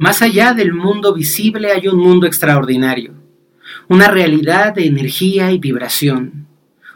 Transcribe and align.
Más 0.00 0.22
allá 0.22 0.54
del 0.54 0.72
mundo 0.72 1.12
visible 1.12 1.72
hay 1.72 1.86
un 1.86 1.98
mundo 1.98 2.26
extraordinario, 2.26 3.12
una 3.86 4.08
realidad 4.08 4.74
de 4.74 4.86
energía 4.86 5.52
y 5.52 5.58
vibración, 5.58 6.46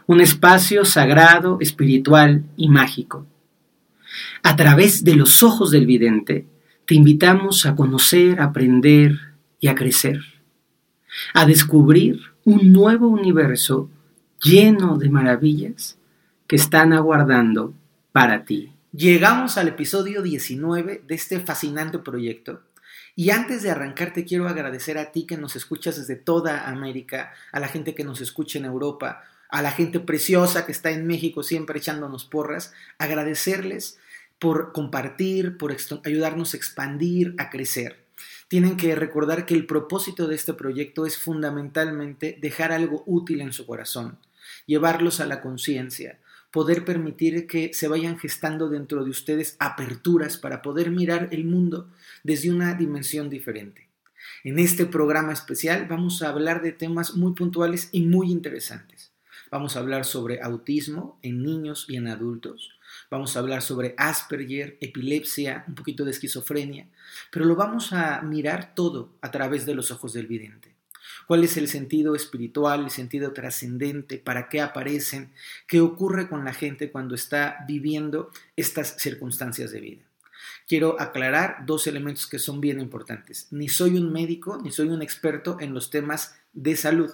un 0.07 0.21
espacio 0.21 0.83
sagrado, 0.85 1.59
espiritual 1.61 2.45
y 2.57 2.67
mágico. 2.67 3.27
A 4.41 4.55
través 4.55 5.03
de 5.03 5.15
los 5.15 5.43
ojos 5.43 5.69
del 5.69 5.85
vidente, 5.85 6.47
te 6.87 6.95
invitamos 6.95 7.67
a 7.67 7.75
conocer, 7.75 8.41
a 8.41 8.45
aprender 8.45 9.35
y 9.59 9.67
a 9.67 9.75
crecer, 9.75 10.21
a 11.35 11.45
descubrir 11.45 12.19
un 12.43 12.73
nuevo 12.73 13.07
universo 13.07 13.87
lleno 14.41 14.97
de 14.97 15.11
maravillas 15.11 15.99
que 16.47 16.55
están 16.55 16.91
aguardando 16.91 17.75
para 18.11 18.45
ti. 18.45 18.71
Llegamos 18.93 19.59
al 19.59 19.67
episodio 19.67 20.23
19 20.23 21.03
de 21.07 21.13
este 21.13 21.39
fascinante 21.39 21.99
proyecto. 21.99 22.61
Y 23.15 23.29
antes 23.29 23.63
de 23.63 23.71
arrancar, 23.71 24.11
te 24.11 24.25
quiero 24.25 24.47
agradecer 24.49 24.97
a 24.97 25.11
ti 25.13 25.25
que 25.25 25.37
nos 25.37 25.55
escuchas 25.55 25.95
desde 25.95 26.17
toda 26.17 26.67
América, 26.67 27.33
a 27.53 27.61
la 27.61 27.69
gente 27.69 27.95
que 27.95 28.03
nos 28.03 28.19
escucha 28.19 28.59
en 28.59 28.65
Europa, 28.65 29.23
a 29.49 29.61
la 29.61 29.71
gente 29.71 30.01
preciosa 30.01 30.65
que 30.65 30.73
está 30.73 30.91
en 30.91 31.07
México 31.07 31.41
siempre 31.41 31.79
echándonos 31.79 32.25
porras, 32.25 32.73
agradecerles 32.97 33.97
por 34.37 34.73
compartir, 34.73 35.57
por 35.57 35.73
ayudarnos 36.03 36.53
a 36.53 36.57
expandir, 36.57 37.35
a 37.37 37.49
crecer. 37.49 38.03
Tienen 38.49 38.75
que 38.75 38.93
recordar 38.95 39.45
que 39.45 39.53
el 39.53 39.65
propósito 39.65 40.27
de 40.27 40.35
este 40.35 40.53
proyecto 40.53 41.05
es 41.05 41.17
fundamentalmente 41.17 42.37
dejar 42.41 42.73
algo 42.73 43.03
útil 43.05 43.39
en 43.39 43.53
su 43.53 43.65
corazón, 43.65 44.19
llevarlos 44.65 45.21
a 45.21 45.25
la 45.25 45.41
conciencia, 45.41 46.19
poder 46.55 46.85
permitir 46.85 47.47
que 47.47 47.73
se 47.73 47.89
vayan 47.89 48.17
gestando 48.17 48.69
dentro 48.69 49.03
de 49.03 49.09
ustedes 49.09 49.57
aperturas 49.59 50.37
para 50.37 50.61
poder 50.61 50.89
mirar 50.89 51.27
el 51.33 51.43
mundo 51.43 51.89
desde 52.23 52.49
una 52.49 52.75
dimensión 52.75 53.29
diferente. 53.29 53.89
En 54.45 54.57
este 54.57 54.85
programa 54.85 55.33
especial 55.33 55.85
vamos 55.89 56.21
a 56.21 56.29
hablar 56.29 56.61
de 56.61 56.71
temas 56.71 57.17
muy 57.17 57.33
puntuales 57.33 57.89
y 57.91 58.03
muy 58.03 58.31
interesantes. 58.31 59.11
Vamos 59.51 59.75
a 59.75 59.79
hablar 59.79 60.05
sobre 60.05 60.41
autismo 60.41 61.19
en 61.23 61.43
niños 61.43 61.87
y 61.89 61.97
en 61.97 62.07
adultos. 62.07 62.79
Vamos 63.11 63.35
a 63.35 63.39
hablar 63.39 63.61
sobre 63.61 63.93
Asperger, 63.97 64.77
epilepsia, 64.79 65.65
un 65.67 65.75
poquito 65.75 66.05
de 66.05 66.11
esquizofrenia, 66.11 66.87
pero 67.33 67.43
lo 67.43 67.57
vamos 67.57 67.91
a 67.91 68.21
mirar 68.21 68.75
todo 68.75 69.17
a 69.19 69.29
través 69.29 69.65
de 69.65 69.75
los 69.75 69.91
ojos 69.91 70.13
del 70.13 70.27
vidente 70.27 70.74
cuál 71.27 71.43
es 71.43 71.57
el 71.57 71.67
sentido 71.67 72.15
espiritual, 72.15 72.85
el 72.85 72.91
sentido 72.91 73.33
trascendente, 73.33 74.17
para 74.17 74.49
qué 74.49 74.61
aparecen, 74.61 75.31
qué 75.67 75.81
ocurre 75.81 76.27
con 76.29 76.45
la 76.45 76.53
gente 76.53 76.91
cuando 76.91 77.15
está 77.15 77.65
viviendo 77.67 78.31
estas 78.55 78.95
circunstancias 78.97 79.71
de 79.71 79.81
vida. 79.81 80.01
Quiero 80.67 80.99
aclarar 80.99 81.65
dos 81.65 81.85
elementos 81.87 82.27
que 82.27 82.39
son 82.39 82.59
bien 82.59 82.79
importantes. 82.79 83.47
Ni 83.51 83.69
soy 83.69 83.97
un 83.97 84.11
médico, 84.11 84.59
ni 84.63 84.71
soy 84.71 84.89
un 84.89 85.01
experto 85.01 85.57
en 85.59 85.73
los 85.73 85.89
temas 85.89 86.35
de 86.53 86.75
salud. 86.75 87.11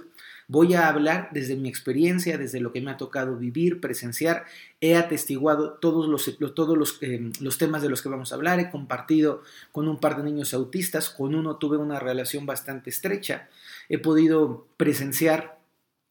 Voy 0.48 0.74
a 0.74 0.90
hablar 0.90 1.30
desde 1.32 1.56
mi 1.56 1.70
experiencia, 1.70 2.38
desde 2.38 2.60
lo 2.60 2.74
que 2.74 2.82
me 2.82 2.92
ha 2.92 2.98
tocado 2.98 3.38
vivir, 3.38 3.80
presenciar. 3.80 4.46
He 4.82 4.98
atestiguado 4.98 5.74
todos 5.76 6.10
los, 6.10 6.38
todos 6.54 6.78
los, 6.78 6.98
eh, 7.02 7.32
los, 7.40 7.58
temas 7.58 7.82
de 7.82 7.88
los 7.88 8.02
que 8.02 8.10
vamos 8.10 8.32
a 8.32 8.36
hablar. 8.36 8.60
He 8.60 8.70
compartido 8.70 9.44
con 9.72 9.88
un 9.88 10.00
par 10.00 10.18
de 10.18 10.24
niños 10.24 10.54
autistas. 10.54 11.10
Con 11.10 11.36
uno 11.36 11.56
tuve 11.56 11.78
una 11.78 12.00
relación 12.00 12.46
bastante 12.46 12.90
estrecha. 12.90 13.48
He 13.92 14.00
podido 14.00 14.70
presenciar 14.78 15.60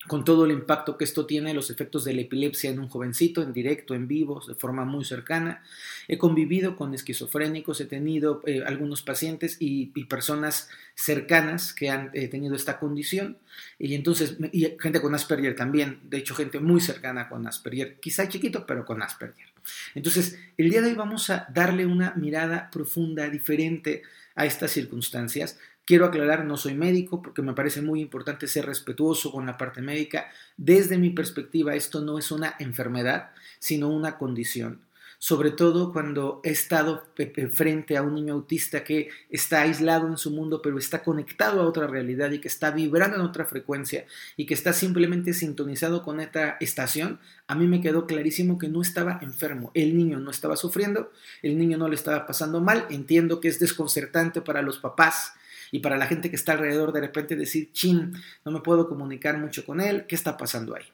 con 0.07 0.23
todo 0.23 0.45
el 0.45 0.51
impacto 0.51 0.99
que 0.99 1.05
esto 1.05 1.25
tiene, 1.25 1.55
los 1.55 1.71
efectos 1.71 2.05
de 2.05 2.13
la 2.13 2.21
epilepsia 2.21 2.69
en 2.69 2.79
un 2.79 2.89
jovencito, 2.89 3.43
en 3.43 3.55
directo, 3.55 3.95
en 3.95 4.07
vivo, 4.07 4.43
de 4.47 4.55
forma 4.55 4.85
muy 4.85 5.03
cercana. 5.03 5.63
He 6.07 6.19
convivido 6.19 6.77
con 6.77 6.93
esquizofrénicos, 6.93 7.81
he 7.81 7.87
tenido 7.87 8.43
eh, 8.47 8.63
algunos 8.67 9.01
pacientes 9.01 9.57
y, 9.61 9.87
personas 10.05 10.69
cercanas 10.95 11.73
que 11.73 11.89
han 11.89 12.11
eh, 12.13 12.29
tenido 12.29 12.55
esta 12.55 12.79
condición, 12.79 13.39
y 13.79 13.95
entonces, 13.95 14.37
y 14.53 14.77
gente 14.79 15.01
con 15.01 15.15
Asperger 15.15 15.57
también, 15.57 16.01
de 16.03 16.19
hecho, 16.19 16.35
gente 16.35 16.61
muy 16.61 16.83
cercana 16.83 17.31
con 17.31 17.47
Asperger, 17.47 17.99
quizá 17.99 18.29
chiquito, 18.29 18.67
pero 18.67 18.85
con 18.85 19.03
Asperger. 19.03 19.49
Entonces, 19.95 20.39
el 20.59 20.69
día 20.69 20.83
de 20.83 20.89
hoy 20.89 20.95
vamos 20.95 21.31
a 21.31 21.47
darle 21.51 21.87
una 21.87 22.13
mirada 22.15 22.69
profunda, 22.71 23.31
diferente 23.31 24.03
a 24.35 24.45
estas 24.45 24.71
circunstancias, 24.71 25.59
Quiero 25.91 26.07
aclarar, 26.07 26.45
no 26.45 26.57
soy 26.57 26.75
médico 26.75 27.21
porque 27.21 27.43
me 27.43 27.53
parece 27.53 27.83
muy 27.83 28.01
importante 28.01 28.47
ser 28.47 28.65
respetuoso 28.65 29.33
con 29.33 29.45
la 29.45 29.59
parte 29.59 29.83
médica. 29.83 30.31
Desde 30.57 30.99
mi 30.99 31.11
perspectiva, 31.11 31.75
esto 31.75 32.01
no 32.01 32.17
es 32.17 32.31
una 32.31 32.55
enfermedad, 32.61 33.31
sino 33.59 33.89
una 33.89 34.17
condición. 34.17 34.83
Sobre 35.19 35.51
todo 35.51 35.93
cuando 35.93 36.43
he 36.45 36.51
estado 36.51 37.09
frente 37.53 37.97
a 37.97 38.03
un 38.03 38.15
niño 38.15 38.35
autista 38.35 38.85
que 38.85 39.09
está 39.31 39.63
aislado 39.63 40.07
en 40.07 40.17
su 40.17 40.31
mundo, 40.31 40.63
pero 40.63 40.79
está 40.79 41.03
conectado 41.03 41.61
a 41.61 41.67
otra 41.67 41.89
realidad 41.89 42.31
y 42.31 42.39
que 42.39 42.47
está 42.47 42.71
vibrando 42.71 43.17
en 43.17 43.23
otra 43.23 43.45
frecuencia 43.45 44.07
y 44.37 44.47
que 44.47 44.55
está 44.55 44.73
simplemente 44.73 45.35
sintonizado 45.35 46.05
con 46.05 46.21
esta 46.21 46.57
estación, 46.61 47.19
a 47.49 47.57
mí 47.57 47.67
me 47.67 47.81
quedó 47.81 48.07
clarísimo 48.07 48.59
que 48.59 48.69
no 48.69 48.81
estaba 48.81 49.19
enfermo. 49.23 49.73
El 49.75 49.97
niño 49.97 50.21
no 50.21 50.31
estaba 50.31 50.55
sufriendo, 50.55 51.11
el 51.43 51.59
niño 51.59 51.79
no 51.79 51.89
le 51.89 51.97
estaba 51.97 52.29
pasando 52.29 52.61
mal. 52.61 52.87
Entiendo 52.91 53.41
que 53.41 53.49
es 53.49 53.59
desconcertante 53.59 54.41
para 54.41 54.63
los 54.63 54.79
papás 54.79 55.33
y 55.73 55.81
para 55.81 55.97
la 55.97 56.07
gente 56.07 56.31
que 56.31 56.37
está 56.37 56.53
alrededor 56.53 56.93
de 56.93 57.01
repente 57.01 57.37
decir, 57.37 57.73
chin, 57.73 58.13
no 58.45 58.53
me 58.53 58.61
puedo 58.61 58.89
comunicar 58.89 59.39
mucho 59.39 59.65
con 59.65 59.81
él, 59.81 60.07
¿qué 60.07 60.15
está 60.15 60.37
pasando 60.37 60.75
ahí? 60.75 60.85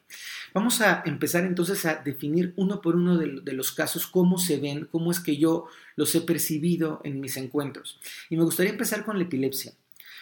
Vamos 0.54 0.80
a 0.80 1.02
empezar 1.04 1.44
entonces 1.44 1.84
a 1.84 1.96
definir 1.96 2.52
uno 2.56 2.80
por 2.80 2.96
uno 2.96 3.18
de, 3.18 3.52
los 3.52 3.72
casos, 3.72 4.06
cómo 4.06 4.38
se 4.38 4.58
ven, 4.58 4.88
cómo 4.90 5.10
es 5.10 5.20
que 5.20 5.36
yo 5.36 5.66
los 5.96 6.14
he 6.14 6.20
percibido 6.20 7.00
en 7.04 7.20
mis 7.20 7.36
encuentros. 7.36 8.00
Y 8.30 8.36
me 8.36 8.44
gustaría 8.44 8.72
empezar 8.72 9.04
con 9.04 9.18
la 9.18 9.24
epilepsia. 9.24 9.72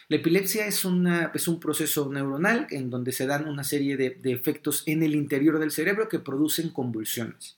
La 0.08 0.16
epilepsia 0.16 0.66
es, 0.66 0.84
un 0.84 1.60
proceso 1.60 2.10
neuronal 2.12 2.66
en 2.70 2.90
donde 2.90 3.12
se 3.12 3.26
dan 3.26 3.48
una 3.48 3.64
serie 3.64 3.96
de, 3.96 4.18
efectos 4.24 4.82
en 4.86 5.02
el 5.02 5.14
interior 5.14 5.58
del 5.58 5.70
cerebro 5.70 6.08
que 6.08 6.18
producen 6.18 6.70
convulsiones. 6.70 7.56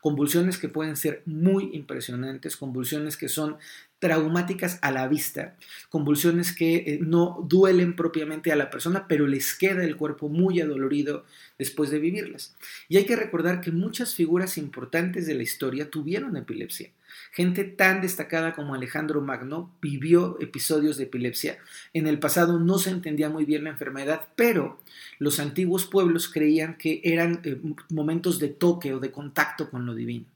Convulsiones 0.00 0.58
que 0.58 0.68
pueden 0.68 0.96
ser 0.96 1.22
muy 1.26 1.70
impresionantes, 1.72 2.56
convulsiones 2.56 3.16
que 3.16 3.28
son 3.28 3.56
traumáticas 3.98 4.78
a 4.82 4.92
la 4.92 5.08
vista, 5.08 5.56
convulsiones 5.90 6.54
que 6.54 6.76
eh, 6.76 6.98
no 7.02 7.44
duelen 7.48 7.96
propiamente 7.96 8.52
a 8.52 8.56
la 8.56 8.70
persona, 8.70 9.06
pero 9.08 9.26
les 9.26 9.54
queda 9.54 9.84
el 9.84 9.96
cuerpo 9.96 10.28
muy 10.28 10.60
adolorido 10.60 11.24
después 11.58 11.90
de 11.90 11.98
vivirlas. 11.98 12.56
Y 12.88 12.96
hay 12.96 13.06
que 13.06 13.16
recordar 13.16 13.60
que 13.60 13.72
muchas 13.72 14.14
figuras 14.14 14.56
importantes 14.56 15.26
de 15.26 15.34
la 15.34 15.42
historia 15.42 15.90
tuvieron 15.90 16.36
epilepsia. 16.36 16.90
Gente 17.38 17.62
tan 17.62 18.00
destacada 18.00 18.52
como 18.52 18.74
Alejandro 18.74 19.20
Magno 19.20 19.70
vivió 19.80 20.36
episodios 20.40 20.96
de 20.96 21.04
epilepsia. 21.04 21.58
En 21.92 22.08
el 22.08 22.18
pasado 22.18 22.58
no 22.58 22.78
se 22.78 22.90
entendía 22.90 23.30
muy 23.30 23.44
bien 23.44 23.62
la 23.62 23.70
enfermedad, 23.70 24.26
pero 24.34 24.80
los 25.20 25.38
antiguos 25.38 25.86
pueblos 25.86 26.28
creían 26.28 26.76
que 26.76 27.00
eran 27.04 27.40
eh, 27.44 27.60
momentos 27.90 28.40
de 28.40 28.48
toque 28.48 28.92
o 28.92 28.98
de 28.98 29.12
contacto 29.12 29.70
con 29.70 29.86
lo 29.86 29.94
divino 29.94 30.26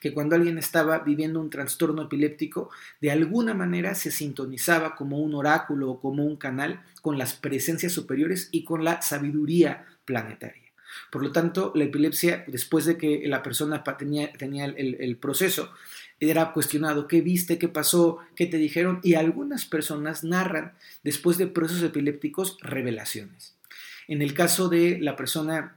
que 0.00 0.14
cuando 0.14 0.36
alguien 0.36 0.56
estaba 0.56 1.00
viviendo 1.00 1.40
un 1.40 1.50
trastorno 1.50 2.02
epiléptico, 2.02 2.70
de 3.00 3.10
alguna 3.10 3.54
manera 3.54 3.96
se 3.96 4.12
sintonizaba 4.12 4.94
como 4.94 5.18
un 5.18 5.34
oráculo 5.34 5.90
o 5.90 6.00
como 6.00 6.24
un 6.24 6.36
canal 6.36 6.80
con 7.00 7.18
las 7.18 7.34
presencias 7.34 7.92
superiores 7.92 8.48
y 8.52 8.62
con 8.62 8.84
la 8.84 9.02
sabiduría 9.02 9.84
planetaria. 10.04 10.61
Por 11.10 11.22
lo 11.22 11.32
tanto, 11.32 11.72
la 11.74 11.84
epilepsia, 11.84 12.44
después 12.46 12.84
de 12.84 12.96
que 12.96 13.22
la 13.26 13.42
persona 13.42 13.84
tenía, 13.84 14.64
el, 14.64 15.16
proceso, 15.16 15.72
era 16.20 16.52
cuestionado 16.52 17.08
qué 17.08 17.20
viste, 17.20 17.58
qué 17.58 17.68
pasó, 17.68 18.18
qué 18.36 18.46
te 18.46 18.56
dijeron, 18.56 19.00
y 19.02 19.14
algunas 19.14 19.64
personas 19.64 20.24
narran, 20.24 20.72
después 21.02 21.38
de 21.38 21.46
procesos 21.46 21.82
epilépticos, 21.82 22.58
revelaciones. 22.60 23.54
En 24.08 24.22
el 24.22 24.34
caso 24.34 24.68
de 24.68 24.98
la 25.00 25.16
persona 25.16 25.76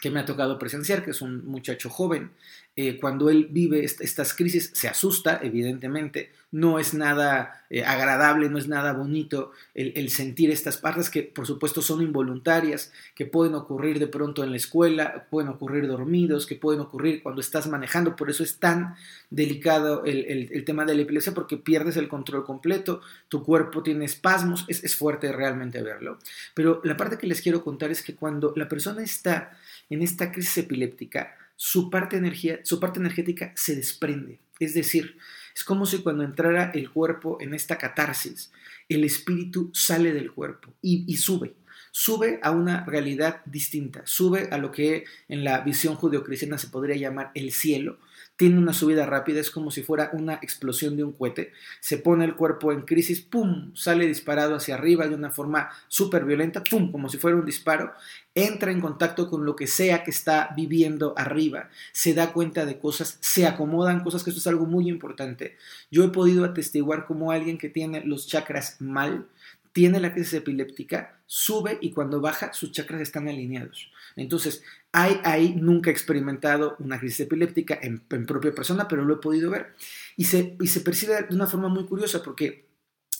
que 0.00 0.10
me 0.10 0.20
ha 0.20 0.24
tocado 0.24 0.58
presenciar, 0.58 1.04
que 1.04 1.10
es 1.10 1.20
un 1.20 1.46
muchacho 1.46 1.90
joven, 1.90 2.30
eh, 2.76 2.98
cuando 2.98 3.28
él 3.30 3.48
vive 3.50 3.84
estas 3.84 4.32
crisis 4.32 4.70
se 4.74 4.88
asusta, 4.88 5.40
evidentemente, 5.42 6.30
no 6.52 6.78
es 6.78 6.94
nada 6.94 7.64
eh, 7.68 7.84
agradable, 7.84 8.48
no 8.48 8.58
es 8.58 8.68
nada 8.68 8.92
bonito 8.92 9.52
el, 9.74 10.08
sentir 10.08 10.50
estas 10.50 10.78
partes 10.78 11.10
que 11.10 11.22
por 11.22 11.46
supuesto 11.46 11.82
son 11.82 12.00
involuntarias, 12.00 12.92
que 13.14 13.26
pueden 13.26 13.54
ocurrir 13.54 13.98
de 13.98 14.06
pronto 14.06 14.42
en 14.42 14.50
la 14.50 14.56
escuela, 14.56 15.26
pueden 15.30 15.50
ocurrir 15.50 15.86
dormidos, 15.86 16.46
que 16.46 16.56
pueden 16.56 16.80
ocurrir 16.80 17.22
cuando 17.22 17.40
estás 17.40 17.68
manejando, 17.68 18.16
por 18.16 18.30
eso 18.30 18.42
es 18.42 18.58
tan 18.58 18.94
delicado 19.30 20.04
el, 20.04 20.64
tema 20.64 20.84
de 20.84 20.94
la 20.94 21.02
epilepsia 21.02 21.34
porque 21.34 21.56
pierdes 21.56 21.96
el 21.96 22.08
control 22.08 22.44
completo, 22.44 23.00
tu 23.28 23.44
cuerpo 23.44 23.82
tiene 23.82 24.04
espasmos, 24.04 24.64
es, 24.68 24.82
es 24.84 24.96
fuerte 24.96 25.32
realmente 25.32 25.82
verlo. 25.82 26.18
Pero 26.54 26.80
la 26.84 26.96
parte 26.96 27.18
que 27.18 27.26
les 27.26 27.42
quiero 27.42 27.62
contar 27.62 27.90
es 27.90 28.02
que 28.02 28.14
cuando 28.14 28.52
la 28.56 28.68
persona 28.68 29.02
está 29.02 29.52
en 29.90 30.02
esta 30.02 30.32
crisis 30.32 30.58
epiléptica, 30.58 31.36
su 31.56 31.90
parte, 31.90 32.16
energía, 32.16 32.60
su 32.62 32.80
parte 32.80 33.00
energética 33.00 33.52
se 33.54 33.76
desprende. 33.76 34.40
Es 34.58 34.74
decir, 34.74 35.18
es 35.54 35.64
como 35.64 35.84
si 35.84 35.98
cuando 35.98 36.22
entrara 36.22 36.70
el 36.72 36.90
cuerpo 36.90 37.38
en 37.40 37.52
esta 37.54 37.76
catarsis, 37.76 38.50
el 38.88 39.04
espíritu 39.04 39.70
sale 39.74 40.12
del 40.12 40.32
cuerpo 40.32 40.72
y, 40.80 41.16
sube. 41.16 41.54
sube 41.90 42.40
a 42.42 42.50
una 42.50 42.84
realidad 42.84 43.42
distinta, 43.46 44.02
sube 44.04 44.48
a 44.50 44.58
lo 44.58 44.70
que 44.70 45.04
en 45.28 45.44
la 45.44 45.60
visión 45.60 45.96
judeocristiana 45.96 46.56
se 46.56 46.68
podría 46.68 46.96
llamar 46.96 47.30
el 47.34 47.52
cielo, 47.52 47.98
tiene 48.40 48.56
una 48.56 48.72
subida 48.72 49.04
rápida, 49.04 49.38
es 49.38 49.50
como 49.50 49.70
si 49.70 49.82
fuera 49.82 50.08
una 50.14 50.36
explosión 50.36 50.96
de 50.96 51.04
un 51.04 51.12
cohete, 51.12 51.52
se 51.78 51.98
pone 51.98 52.24
el 52.24 52.36
cuerpo 52.36 52.72
en 52.72 52.86
crisis, 52.86 53.20
¡pum!, 53.20 53.70
sale 53.74 54.06
disparado 54.06 54.54
hacia 54.54 54.76
arriba 54.76 55.06
de 55.06 55.14
una 55.14 55.28
forma 55.28 55.68
súper 55.88 56.24
violenta, 56.24 56.64
¡pum!, 56.64 56.90
como 56.90 57.10
si 57.10 57.18
fuera 57.18 57.36
un 57.36 57.44
disparo, 57.44 57.92
entra 58.34 58.72
en 58.72 58.80
contacto 58.80 59.28
con 59.28 59.44
lo 59.44 59.56
que 59.56 59.66
sea 59.66 60.04
que 60.04 60.10
está 60.10 60.54
viviendo 60.56 61.12
arriba, 61.18 61.68
se 61.92 62.14
da 62.14 62.32
cuenta 62.32 62.64
de 62.64 62.78
cosas, 62.78 63.18
se 63.20 63.46
acomodan 63.46 64.02
cosas, 64.02 64.24
que 64.24 64.30
esto 64.30 64.40
es 64.40 64.46
algo 64.46 64.64
muy 64.64 64.88
importante. 64.88 65.58
Yo 65.90 66.02
he 66.02 66.08
podido 66.08 66.46
atestiguar 66.46 67.04
como 67.04 67.32
alguien 67.32 67.58
que 67.58 67.68
tiene 67.68 68.02
los 68.06 68.26
chakras 68.26 68.80
mal, 68.80 69.26
tiene 69.72 70.00
la 70.00 70.12
crisis 70.12 70.34
epiléptica, 70.34 71.20
sube 71.26 71.78
y 71.80 71.92
cuando 71.92 72.20
baja 72.20 72.52
sus 72.52 72.72
chakras 72.72 73.00
están 73.00 73.28
alineados. 73.28 73.90
Entonces, 74.16 74.62
hay 74.92 75.20
ahí, 75.24 75.54
nunca 75.54 75.90
he 75.90 75.92
experimentado 75.92 76.76
una 76.80 76.98
crisis 76.98 77.20
epiléptica 77.20 77.78
en, 77.80 78.00
propia 78.00 78.52
persona, 78.52 78.88
pero 78.88 79.04
lo 79.04 79.14
he 79.14 79.18
podido 79.18 79.50
ver. 79.50 79.74
Y 80.16 80.24
se, 80.24 80.56
y 80.60 80.66
se 80.66 80.80
percibe 80.80 81.22
de 81.22 81.34
una 81.34 81.46
forma 81.46 81.68
muy 81.68 81.86
curiosa 81.86 82.22
porque 82.22 82.68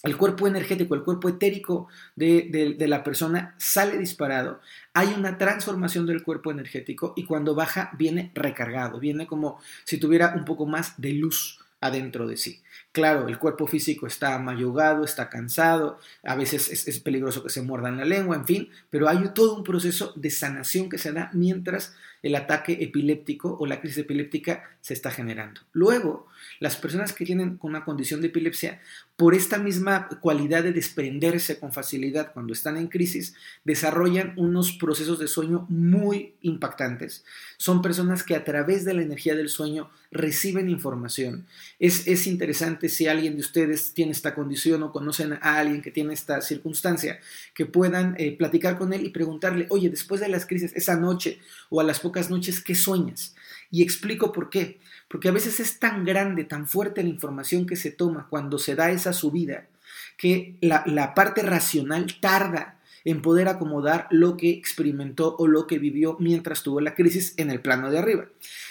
el 0.03 0.17
cuerpo 0.17 0.49
energético, 0.49 0.95
el 0.95 1.05
cuerpo 1.05 1.29
etérico 1.29 1.89
de, 2.17 2.75
de, 2.77 2.89
la 2.89 3.05
persona 3.05 3.55
sale 3.59 3.99
disparado, 3.99 4.61
hay 4.95 5.09
una 5.09 5.37
transformación 5.37 6.07
del 6.07 6.23
cuerpo 6.23 6.51
energético 6.51 7.13
y 7.17 7.25
cuando 7.25 7.55
baja 7.55 7.91
viene 7.99 8.33
recargado, 8.35 8.99
viene 8.99 9.27
como 9.27 9.61
si 9.85 9.99
tuviera 9.99 10.35
un 10.35 10.47
poco 10.47 10.65
más 10.65 10.99
de 11.01 11.13
luz 11.13 11.61
adentro 11.81 12.27
de 12.27 12.37
sí. 12.37 12.61
Claro, 12.93 13.29
el 13.29 13.39
cuerpo 13.39 13.67
físico 13.67 14.07
está 14.07 14.39
mayugado, 14.39 15.05
está 15.05 15.29
cansado, 15.29 15.99
a 16.25 16.35
veces 16.35 16.87
es, 16.89 17.01
peligroso 17.01 17.43
que 17.43 17.51
se 17.51 17.63
muerda 17.63 17.89
en 17.89 17.99
la 17.99 18.05
lengua, 18.05 18.37
en 18.37 18.47
fin, 18.47 18.69
pero 18.91 19.09
hay 19.09 19.29
todo 19.33 19.57
un 19.57 19.65
proceso 19.65 20.13
de 20.17 20.31
sanación 20.31 20.89
que 20.89 20.99
se 20.99 21.13
da 21.13 21.31
mientras 21.33 21.95
el 22.23 22.35
ataque 22.35 22.79
epiléptico 22.81 23.57
o 23.59 23.67
la 23.67 23.81
crisis 23.81 23.99
epiléptica 23.99 24.65
se 24.81 24.95
está 24.95 25.11
generando. 25.11 25.61
Luego, 25.73 26.27
las 26.59 26.77
personas 26.77 27.13
que 27.13 27.25
tienen 27.25 27.59
una 27.63 27.85
condición 27.85 28.21
de 28.21 28.29
epilepsia, 28.29 28.81
por 29.17 29.35
esta 29.35 29.59
misma 29.59 30.09
cualidad 30.21 30.63
de 30.63 30.73
desprenderse 30.73 31.59
con 31.59 31.73
facilidad 31.73 32.33
cuando 32.33 32.53
están 32.53 32.77
en 32.77 32.89
crisis, 32.89 33.35
desarrollan 33.65 34.33
unos 34.37 34.73
procesos 34.73 35.19
de 35.19 35.29
sueño 35.29 35.67
muy 35.69 36.35
impactantes. 36.41 37.25
Son 37.59 37.83
personas 37.83 38.23
que 38.23 38.35
a 38.35 38.45
través 38.45 38.85
de 38.85 38.95
la 38.95 39.03
energía 39.03 39.35
del 39.35 39.51
sueño 39.51 39.91
reciben 40.11 40.69
información. 40.69 41.47
Es, 41.79 42.07
es 42.09 42.27
interesante 42.27 42.89
si 42.89 43.07
alguien 43.07 43.35
de 43.35 43.43
ustedes 43.43 43.93
tiene 43.93 44.13
esta 44.13 44.35
condición 44.35 44.83
o 44.83 44.93
conocen 44.93 45.35
a 45.35 45.59
alguien 45.59 45.83
que 45.83 45.91
tiene 45.91 46.15
esta 46.15 46.41
circunstancia, 46.41 47.21
que 47.55 47.67
puedan 47.67 48.17
eh, 48.19 48.37
platicar 48.37 48.79
con 48.79 48.93
él 48.93 49.05
y 49.05 49.11
preguntarle, 49.11 49.67
oye, 49.71 49.91
después 49.91 50.21
de 50.21 50.29
las 50.29 50.47
crisis, 50.47 50.73
esa 50.75 50.97
noche 50.97 51.39
o 51.69 51.81
a 51.81 51.85
las 51.85 52.01
pocas 52.01 52.10
noches, 52.31 52.61
¿qué 52.61 52.75
sueñas? 52.75 53.35
Y 53.71 53.83
explico 53.83 54.33
por 54.33 54.51
qué. 54.51 54.81
Porque 55.09 55.29
a 55.29 55.33
veces 55.33 55.61
es 55.61 55.79
tan 55.79 56.05
grande, 56.05 56.45
tan 56.45 56.69
fuerte 56.69 57.03
la 57.03 57.09
información 57.09 57.67
que 57.67 57.77
se 57.77 57.91
toma 57.91 58.29
cuando 58.31 58.59
se 58.59 58.75
da 58.75 58.91
esa 58.91 59.13
subida, 59.13 59.67
que 60.17 60.57
la, 60.61 60.85
la 60.87 61.15
parte 61.15 61.43
racional 61.43 62.19
tarda 62.21 62.81
en 63.05 63.23
poder 63.23 63.49
acomodar 63.49 64.07
lo 64.11 64.37
que 64.37 64.51
experimentó 64.51 65.37
o 65.39 65.47
lo 65.47 65.67
que 65.67 65.79
vivió 65.79 66.17
mientras 66.21 66.63
tuvo 66.63 66.81
la 66.81 66.95
crisis 66.95 67.35
en 67.39 67.51
el 67.51 67.61
plano 67.61 67.91
de 67.91 67.99
arriba. 67.99 68.27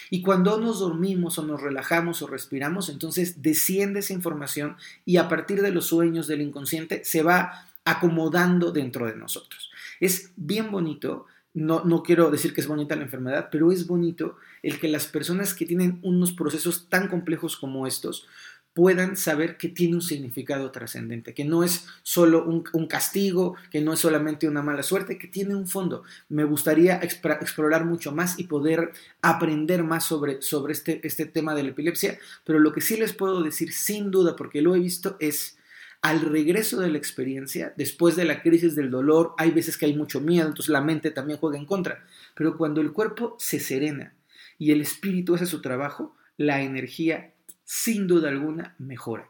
Y 0.08 0.22
cuando 0.22 0.58
nos 0.58 0.80
dormimos 0.80 1.38
o 1.38 1.44
nos 1.44 1.60
relajamos 1.60 2.22
o 2.22 2.26
respiramos, 2.26 2.88
entonces 2.88 3.42
desciende 3.42 4.00
esa 4.00 4.12
información 4.12 4.76
y 5.04 5.16
a 5.16 5.28
partir 5.28 5.62
de 5.62 5.72
los 5.72 5.86
sueños 5.86 6.26
del 6.26 6.42
inconsciente 6.42 7.04
se 7.04 7.22
va 7.22 7.66
acomodando 7.84 8.72
dentro 8.72 9.06
de 9.06 9.16
nosotros. 9.16 9.70
Es 9.98 10.32
bien 10.36 10.70
bonito 10.70 11.26
no, 11.52 11.84
no, 11.84 12.02
quiero 12.02 12.30
decir 12.30 12.54
que 12.54 12.60
es 12.60 12.66
bonita 12.66 12.96
la 12.96 13.02
enfermedad, 13.02 13.48
pero 13.50 13.72
es 13.72 13.86
bonito 13.86 14.36
el 14.62 14.78
que 14.78 14.88
las 14.88 15.06
personas 15.06 15.54
que 15.54 15.66
tienen 15.66 15.98
unos 16.02 16.32
procesos 16.32 16.88
tan 16.88 17.08
complejos 17.08 17.56
como 17.56 17.86
estos 17.86 18.28
puedan 18.74 19.16
saber 19.16 19.56
que 19.56 19.68
tiene 19.68 19.96
un 19.96 20.02
significado 20.02 20.70
trascendente, 20.70 21.34
que 21.34 21.44
no 21.44 21.64
es 21.64 21.86
solo 22.02 22.44
un, 22.44 22.86
castigo, 22.86 23.56
que 23.70 23.80
no 23.80 23.92
es 23.92 24.00
solamente 24.00 24.48
una 24.48 24.62
mala 24.62 24.82
suerte, 24.82 25.18
que 25.18 25.26
tiene 25.26 25.54
un 25.54 25.66
fondo. 25.66 26.04
Me 26.28 26.44
gustaría 26.44 27.00
explorar 27.02 27.84
mucho 27.84 28.12
más 28.12 28.38
y 28.38 28.44
poder 28.44 28.92
aprender 29.22 29.82
más 29.82 30.04
sobre, 30.04 30.40
sobre 30.42 30.72
este, 30.72 31.04
este 31.06 31.26
tema 31.26 31.54
de 31.54 31.64
la 31.64 31.70
epilepsia, 31.70 32.18
pero 32.44 32.60
lo 32.60 32.72
que 32.72 32.80
sí 32.80 32.96
les 32.96 33.12
puedo 33.12 33.42
decir 33.42 33.72
sin 33.72 34.10
duda, 34.10 34.36
porque 34.36 34.62
lo 34.62 34.74
he 34.74 34.78
visto, 34.78 35.16
es 35.18 35.58
al 36.02 36.22
regreso 36.22 36.80
de 36.80 36.90
la 36.90 36.98
experiencia, 36.98 37.74
después 37.76 38.16
de 38.16 38.24
la 38.24 38.42
crisis 38.42 38.74
del 38.74 38.90
dolor, 38.90 39.34
hay 39.36 39.50
veces 39.50 39.76
que 39.76 39.86
hay 39.86 39.94
mucho 39.94 40.20
miedo, 40.20 40.46
entonces 40.48 40.70
la 40.70 40.80
mente 40.80 41.10
también 41.10 41.38
juega 41.38 41.58
en 41.58 41.66
contra, 41.66 42.06
pero 42.34 42.56
cuando 42.56 42.80
el 42.80 42.92
cuerpo 42.92 43.36
se 43.38 43.60
serena 43.60 44.14
y 44.58 44.72
el 44.72 44.80
espíritu 44.80 45.34
hace 45.34 45.46
su 45.46 45.60
trabajo, 45.60 46.16
la 46.36 46.62
energía 46.62 47.34
sin 47.64 48.06
duda 48.06 48.30
alguna 48.30 48.74
mejora. 48.78 49.28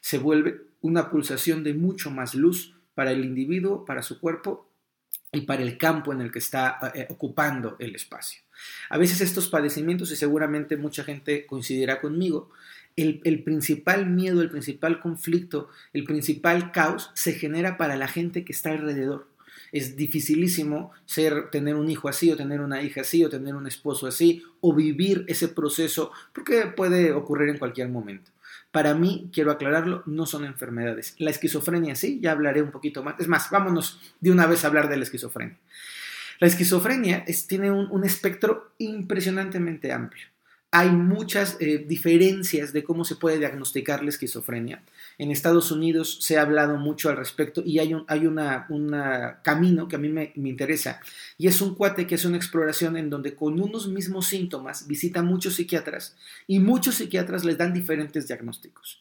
Se 0.00 0.18
vuelve 0.18 0.62
una 0.80 1.10
pulsación 1.10 1.64
de 1.64 1.74
mucho 1.74 2.10
más 2.10 2.34
luz 2.34 2.74
para 2.94 3.10
el 3.10 3.24
individuo, 3.24 3.84
para 3.84 4.02
su 4.02 4.20
cuerpo 4.20 4.70
y 5.32 5.42
para 5.42 5.62
el 5.62 5.76
campo 5.78 6.12
en 6.12 6.20
el 6.20 6.30
que 6.30 6.38
está 6.38 6.78
eh, 6.94 7.06
ocupando 7.10 7.76
el 7.80 7.94
espacio. 7.96 8.40
A 8.88 8.98
veces 8.98 9.20
estos 9.20 9.48
padecimientos, 9.48 10.12
y 10.12 10.16
seguramente 10.16 10.76
mucha 10.76 11.02
gente 11.02 11.44
coincidirá 11.44 12.00
conmigo, 12.00 12.50
el, 12.96 13.42
principal 13.42 14.06
miedo, 14.06 14.40
el 14.42 14.50
principal 14.50 15.00
conflicto, 15.00 15.68
el 15.92 16.04
principal 16.04 16.72
caos 16.72 17.10
se 17.14 17.32
genera 17.32 17.76
para 17.76 17.96
la 17.96 18.08
gente 18.08 18.44
que 18.44 18.52
está 18.52 18.70
alrededor 18.70 19.26
es 19.74 19.96
dificilísimo 19.96 20.92
ser, 21.04 21.50
tener 21.50 21.74
un 21.74 21.90
hijo 21.90 22.08
así 22.08 22.30
o 22.30 22.36
tener 22.36 22.60
una 22.60 22.80
hija 22.82 23.00
así 23.00 23.24
o 23.24 23.28
tener 23.28 23.56
un 23.56 23.66
esposo 23.66 24.06
así 24.06 24.44
o 24.60 24.72
vivir 24.72 25.24
ese 25.26 25.48
proceso 25.48 26.12
porque 26.32 26.66
puede 26.66 27.10
ocurrir 27.12 27.48
en 27.48 27.58
cualquier 27.58 27.88
momento. 27.88 28.30
Para 28.70 28.94
mí, 28.94 29.30
quiero 29.32 29.50
aclararlo, 29.50 30.04
no 30.06 30.26
son 30.26 30.44
enfermedades. 30.44 31.16
La 31.18 31.30
esquizofrenia 31.30 31.96
sí, 31.96 32.20
ya 32.22 32.30
hablaré 32.30 32.62
un 32.62 32.70
poquito 32.70 33.02
más. 33.02 33.16
Es 33.18 33.26
más, 33.26 33.50
vámonos 33.50 34.00
de 34.20 34.30
una 34.30 34.46
vez 34.46 34.62
a 34.62 34.68
hablar 34.68 34.88
de 34.88 34.96
la 34.96 35.02
esquizofrenia. 35.02 35.58
La 36.38 36.46
esquizofrenia 36.46 37.24
tiene 37.48 37.72
un 37.72 38.04
espectro 38.04 38.74
impresionantemente 38.78 39.92
amplio 39.92 40.26
hay 40.74 40.90
muchas 40.90 41.56
eh, 41.60 41.84
diferencias 41.86 42.72
de 42.72 42.82
cómo 42.82 43.04
se 43.04 43.14
puede 43.14 43.38
diagnosticar 43.38 44.02
la 44.02 44.08
esquizofrenia. 44.08 44.82
En 45.18 45.30
Estados 45.30 45.70
Unidos 45.70 46.18
se 46.20 46.36
ha 46.36 46.42
hablado 46.42 46.78
mucho 46.78 47.08
al 47.08 47.16
respecto 47.16 47.62
y 47.64 47.78
hay 47.78 47.94
un 47.94 48.04
hay 48.08 48.26
una, 48.26 49.38
camino 49.44 49.86
que 49.86 49.94
a 49.94 50.00
mí 50.00 50.08
me, 50.08 50.32
interesa 50.34 51.00
y 51.38 51.46
es 51.46 51.60
un 51.60 51.76
cuate 51.76 52.08
que 52.08 52.16
hace 52.16 52.26
una 52.26 52.38
exploración 52.38 52.96
en 52.96 53.08
donde 53.08 53.36
con 53.36 53.60
unos 53.60 53.86
mismos 53.86 54.26
síntomas 54.26 54.88
visita 54.88 55.22
muchos 55.22 55.54
psiquiatras 55.54 56.16
y 56.48 56.58
muchos 56.58 56.96
psiquiatras 56.96 57.44
les 57.44 57.56
dan 57.56 57.72
diferentes 57.72 58.26
diagnósticos. 58.26 59.00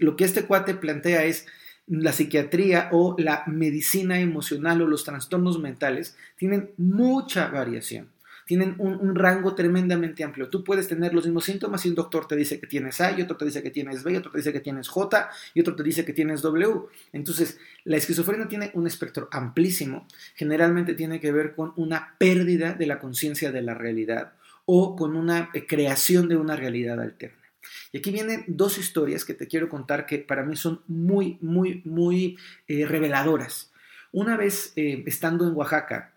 lo 0.00 0.16
que 0.16 0.24
este 0.24 0.44
cuate 0.44 0.74
plantea 0.74 1.24
es 1.24 1.46
la 1.86 2.12
psiquiatría 2.12 2.90
o 2.92 3.16
la 3.16 3.42
medicina 3.46 4.20
emocional 4.20 4.82
o 4.82 4.86
los 4.86 5.04
trastornos 5.04 5.58
mentales 5.58 6.14
tienen 6.36 6.72
mucha 6.76 7.48
variación 7.48 8.10
tienen 8.46 8.76
un, 8.78 9.16
rango 9.16 9.54
tremendamente 9.56 10.22
amplio. 10.22 10.48
Tú 10.48 10.62
puedes 10.62 10.86
tener 10.86 11.12
los 11.12 11.24
mismos 11.24 11.44
síntomas 11.44 11.84
y 11.84 11.88
un 11.88 11.96
doctor 11.96 12.28
te 12.28 12.36
dice 12.36 12.60
que 12.60 12.68
tienes 12.68 13.00
A, 13.00 13.10
y 13.18 13.20
otro 13.20 13.36
te 13.36 13.44
dice 13.44 13.60
que 13.60 13.70
tienes 13.70 14.04
B, 14.04 14.16
otro 14.16 14.30
te 14.30 14.38
dice 14.38 14.52
que 14.52 14.60
tienes 14.60 14.88
J, 14.88 15.30
y 15.52 15.60
otro 15.60 15.74
te 15.74 15.82
dice 15.82 16.04
que 16.04 16.12
tienes 16.12 16.42
W. 16.42 16.82
Entonces, 17.12 17.58
la 17.82 17.96
esquizofrenia 17.96 18.46
tiene 18.46 18.70
un 18.74 18.86
espectro 18.86 19.28
amplísimo. 19.32 20.06
Generalmente 20.36 20.94
tiene 20.94 21.18
que 21.18 21.32
ver 21.32 21.56
con 21.56 21.72
una 21.74 22.14
pérdida 22.18 22.72
de 22.72 22.86
la 22.86 23.00
conciencia 23.00 23.50
de 23.50 23.62
la 23.62 23.74
realidad 23.74 24.32
o 24.64 24.94
con 24.94 25.16
una 25.16 25.50
eh, 25.52 25.66
creación 25.66 26.28
de 26.28 26.36
una 26.36 26.54
realidad 26.54 27.00
alterna. 27.00 27.42
Y 27.90 27.98
aquí 27.98 28.12
vienen 28.12 28.44
dos 28.46 28.78
historias 28.78 29.24
que 29.24 29.34
te 29.34 29.48
quiero 29.48 29.68
contar 29.68 30.06
que 30.06 30.18
para 30.18 30.44
mí 30.44 30.54
son 30.54 30.82
muy, 30.86 31.36
muy, 31.40 31.82
muy 31.84 32.38
eh, 32.68 32.86
reveladoras. 32.86 33.72
Una 34.12 34.36
vez, 34.36 34.72
eh, 34.76 35.02
estando 35.06 35.48
en 35.48 35.54
Oaxaca, 35.56 36.12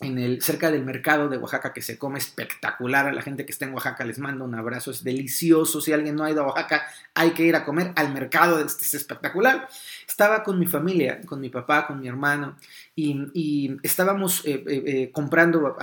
en 0.00 0.18
el, 0.18 0.40
cerca 0.40 0.70
del 0.70 0.84
mercado 0.84 1.28
de 1.28 1.36
Oaxaca 1.36 1.72
que 1.72 1.82
se 1.82 1.98
come 1.98 2.18
espectacular. 2.18 3.06
A 3.06 3.12
la 3.12 3.22
gente 3.22 3.44
que 3.44 3.52
está 3.52 3.66
en 3.66 3.74
Oaxaca 3.74 4.04
les 4.04 4.18
mando 4.18 4.44
un 4.44 4.54
abrazo, 4.54 4.90
es 4.90 5.04
delicioso. 5.04 5.80
Si 5.80 5.92
alguien 5.92 6.16
no 6.16 6.24
ha 6.24 6.30
ido 6.30 6.42
a 6.42 6.46
Oaxaca, 6.46 6.86
hay 7.14 7.30
que 7.30 7.44
ir 7.44 7.54
a 7.54 7.64
comer 7.64 7.92
al 7.96 8.12
mercado, 8.12 8.58
es 8.60 8.94
espectacular. 8.94 9.68
Estaba 10.08 10.42
con 10.42 10.58
mi 10.58 10.66
familia, 10.66 11.20
con 11.22 11.40
mi 11.40 11.50
papá, 11.50 11.86
con 11.86 12.00
mi 12.00 12.08
hermano, 12.08 12.56
y, 12.96 13.76
estábamos 13.82 14.44
eh, 14.46 14.64
eh, 14.66 14.82
eh, 14.86 15.10
comprando 15.12 15.76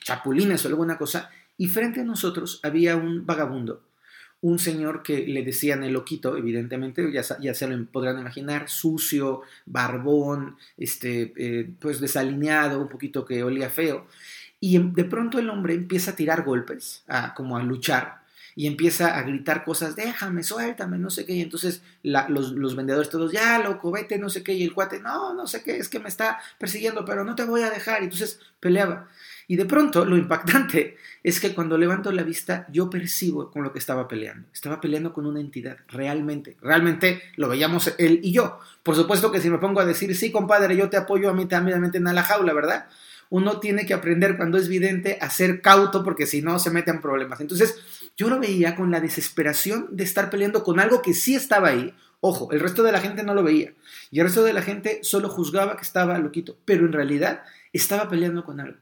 chapulines 0.00 0.64
o 0.64 0.68
alguna 0.68 0.98
cosa, 0.98 1.30
y 1.56 1.68
frente 1.68 2.00
a 2.00 2.04
nosotros 2.04 2.60
había 2.62 2.96
un 2.96 3.24
vagabundo 3.24 3.82
un 4.44 4.58
señor 4.58 5.02
que 5.02 5.26
le 5.26 5.42
decían 5.42 5.84
el 5.84 5.94
loquito, 5.94 6.36
evidentemente, 6.36 7.10
ya, 7.10 7.22
ya 7.40 7.54
se 7.54 7.66
lo 7.66 7.82
podrán 7.86 8.18
imaginar, 8.18 8.68
sucio, 8.68 9.40
barbón, 9.64 10.58
este, 10.76 11.32
eh, 11.36 11.70
pues 11.80 11.98
desalineado, 11.98 12.78
un 12.78 12.88
poquito 12.90 13.24
que 13.24 13.42
olía 13.42 13.70
feo. 13.70 14.06
Y 14.60 14.76
de 14.78 15.04
pronto 15.04 15.38
el 15.38 15.48
hombre 15.48 15.72
empieza 15.72 16.10
a 16.10 16.16
tirar 16.16 16.44
golpes, 16.44 17.04
a, 17.08 17.32
como 17.32 17.56
a 17.56 17.62
luchar. 17.62 18.22
y 18.56 18.66
empieza 18.68 19.18
a 19.18 19.22
gritar 19.22 19.64
cosas, 19.64 19.96
déjame, 19.96 20.44
suéltame, 20.44 20.98
no 20.98 21.10
sé 21.10 21.24
qué, 21.24 21.32
y 21.32 21.40
entonces 21.40 21.82
los, 22.04 22.52
los, 22.52 22.76
vendedores 22.76 23.08
todos, 23.08 23.32
ya, 23.32 23.58
loco, 23.58 23.90
vete, 23.90 24.18
no 24.18 24.28
sé 24.28 24.44
qué, 24.44 24.52
y 24.54 24.62
el 24.62 24.74
cuate, 24.74 25.00
no, 25.00 25.34
no 25.34 25.46
sé 25.48 25.62
qué, 25.64 25.76
es 25.78 25.88
que 25.88 25.98
me 25.98 26.08
está 26.08 26.38
persiguiendo, 26.58 27.04
pero 27.04 27.24
no 27.24 27.34
te 27.34 27.44
voy 27.44 27.62
a 27.62 27.70
dejar, 27.70 28.02
y 28.02 28.04
entonces 28.04 28.40
peleaba. 28.60 29.08
Y 29.46 29.56
de 29.56 29.66
pronto 29.66 30.04
lo 30.04 30.16
impactante 30.16 30.96
es 31.22 31.40
que 31.40 31.54
cuando 31.54 31.76
levanto 31.76 32.10
la 32.12 32.22
vista 32.22 32.66
yo 32.70 32.88
percibo 32.90 33.50
con 33.50 33.62
lo 33.62 33.72
que 33.72 33.78
estaba 33.78 34.08
peleando. 34.08 34.48
Estaba 34.52 34.80
peleando 34.80 35.12
con 35.12 35.26
una 35.26 35.40
entidad, 35.40 35.78
realmente. 35.88 36.56
Realmente 36.62 37.22
lo 37.36 37.48
veíamos 37.48 37.94
él 37.98 38.20
y 38.22 38.32
yo. 38.32 38.58
Por 38.82 38.96
supuesto 38.96 39.30
que 39.30 39.40
si 39.40 39.50
me 39.50 39.58
pongo 39.58 39.80
a 39.80 39.86
decir, 39.86 40.14
sí, 40.16 40.30
compadre, 40.30 40.76
yo 40.76 40.88
te 40.88 40.96
apoyo, 40.96 41.30
a 41.30 41.34
mí 41.34 41.46
también 41.46 42.06
a 42.06 42.12
la 42.12 42.22
jaula, 42.22 42.52
¿verdad? 42.52 42.86
Uno 43.30 43.58
tiene 43.58 43.86
que 43.86 43.94
aprender 43.94 44.36
cuando 44.36 44.58
es 44.58 44.68
vidente 44.68 45.18
a 45.20 45.30
ser 45.30 45.60
cauto 45.60 46.04
porque 46.04 46.26
si 46.26 46.42
no 46.42 46.58
se 46.58 46.70
meten 46.70 47.00
problemas. 47.00 47.40
Entonces 47.40 47.76
yo 48.16 48.28
lo 48.28 48.38
veía 48.38 48.76
con 48.76 48.90
la 48.90 49.00
desesperación 49.00 49.88
de 49.90 50.04
estar 50.04 50.30
peleando 50.30 50.62
con 50.62 50.78
algo 50.78 51.02
que 51.02 51.14
sí 51.14 51.34
estaba 51.34 51.68
ahí. 51.68 51.94
Ojo, 52.20 52.52
el 52.52 52.60
resto 52.60 52.82
de 52.82 52.92
la 52.92 53.00
gente 53.00 53.22
no 53.22 53.34
lo 53.34 53.42
veía. 53.42 53.72
Y 54.10 54.20
el 54.20 54.26
resto 54.26 54.44
de 54.44 54.52
la 54.52 54.62
gente 54.62 55.00
solo 55.02 55.28
juzgaba 55.28 55.76
que 55.76 55.82
estaba 55.82 56.18
loquito. 56.18 56.56
Pero 56.64 56.86
en 56.86 56.92
realidad 56.92 57.42
estaba 57.72 58.08
peleando 58.08 58.44
con 58.44 58.60
algo. 58.60 58.78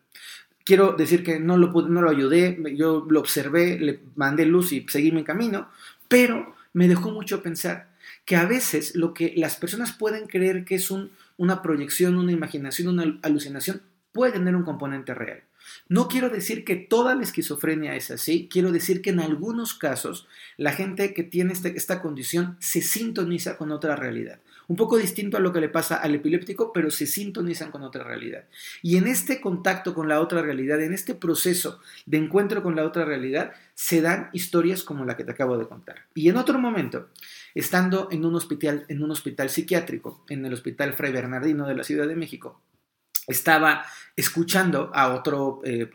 Quiero 0.64 0.92
decir 0.92 1.25
que 1.25 1.40
no 1.40 1.57
lo, 1.57 1.73
no 1.88 2.02
lo 2.02 2.11
ayudé, 2.11 2.59
yo 2.76 3.07
lo 3.09 3.21
observé, 3.21 3.78
le 3.78 4.00
mandé 4.14 4.47
luz 4.47 4.73
y 4.73 4.87
seguí 4.88 5.11
mi 5.11 5.25
camino, 5.25 5.69
pero 6.09 6.54
me 6.73 6.88
dejó 6.88 7.11
mucho 7.11 7.42
pensar 7.42 7.90
que 8.25 8.37
a 8.37 8.45
veces 8.45 8.95
lo 8.95 9.14
que 9.14 9.35
las 9.37 9.57
personas 9.57 9.92
pueden 9.92 10.26
creer 10.26 10.64
que 10.64 10.76
es 10.76 10.90
un, 10.90 11.11
una 11.37 11.62
proyección, 11.62 12.16
una 12.16 12.33
imaginación, 12.33 12.88
una 12.88 13.19
alucinación, 13.23 13.83
puede 14.12 14.33
tener 14.33 14.54
un 14.54 14.64
componente 14.64 15.14
real. 15.14 15.42
No 15.88 16.09
quiero 16.09 16.28
decir 16.28 16.64
que 16.64 16.76
toda 16.76 17.14
la 17.14 17.23
esquizofrenia 17.23 17.97
es 17.97 18.11
así, 18.11 18.49
quiero 18.50 18.73
decir 18.73 19.02
que 19.02 19.11
en 19.11 19.21
algunos 19.21 19.75
casos 19.75 20.26
la 20.57 20.73
gente 20.73 21.14
que 21.14 21.23
tiene 21.23 21.52
este, 21.52 21.76
esta 21.76 22.02
condición 22.02 22.57
se 22.61 22.83
sintoniza 22.83 23.57
con 23.57 23.71
otra 23.71 23.97
realidad 23.97 24.40
un 24.69 24.76
poco 24.76 24.97
distinto 24.97 25.37
a 25.37 25.40
lo 25.40 25.52
que 25.52 25.61
le 25.61 25.69
pasa 25.69 25.97
al 25.97 26.14
epiléptico, 26.14 26.73
pero 26.73 26.90
se 26.90 27.07
sintonizan 27.07 27.71
con 27.71 27.83
otra 27.83 28.04
realidad. 28.04 28.45
Y 28.83 28.97
en 28.97 29.07
este 29.07 29.40
contacto 29.40 29.95
con 29.95 30.09
la 30.09 30.21
otra 30.21 30.42
realidad, 30.42 30.81
en 30.81 30.92
este 30.92 31.14
proceso 31.14 31.81
de 32.07 32.19
encuentro 32.19 32.62
con 32.62 32.76
la 32.76 32.85
otra 32.85 33.04
realidad, 33.04 33.52
se 33.75 34.00
dan 34.00 34.31
historias 34.33 34.83
como 34.83 35.04
la 35.04 35.16
que 35.16 35.25
te 35.25 35.33
acabo 35.33 35.59
de 35.59 35.66
contar. 35.66 35.97
Y 36.14 36.28
en 36.28 36.37
otro 36.37 36.59
momento, 36.59 37.09
estando 37.54 38.09
en 38.11 38.25
un 38.25 38.35
hospital, 38.35 38.85
en 38.88 39.02
un 39.02 39.11
hospital 39.11 39.50
psiquiátrico, 39.50 40.25
en 40.28 40.45
el 40.45 40.52
Hospital 40.52 40.95
Fray 40.95 41.12
Bernardino 41.12 41.66
de 41.66 41.75
la 41.75 41.85
Ciudad 41.85 42.07
de 42.07 42.16
México, 42.16 42.61
estaba 43.26 43.85
escuchando 44.16 44.90
a 44.95 45.14
otra 45.14 45.38
eh, 45.64 45.88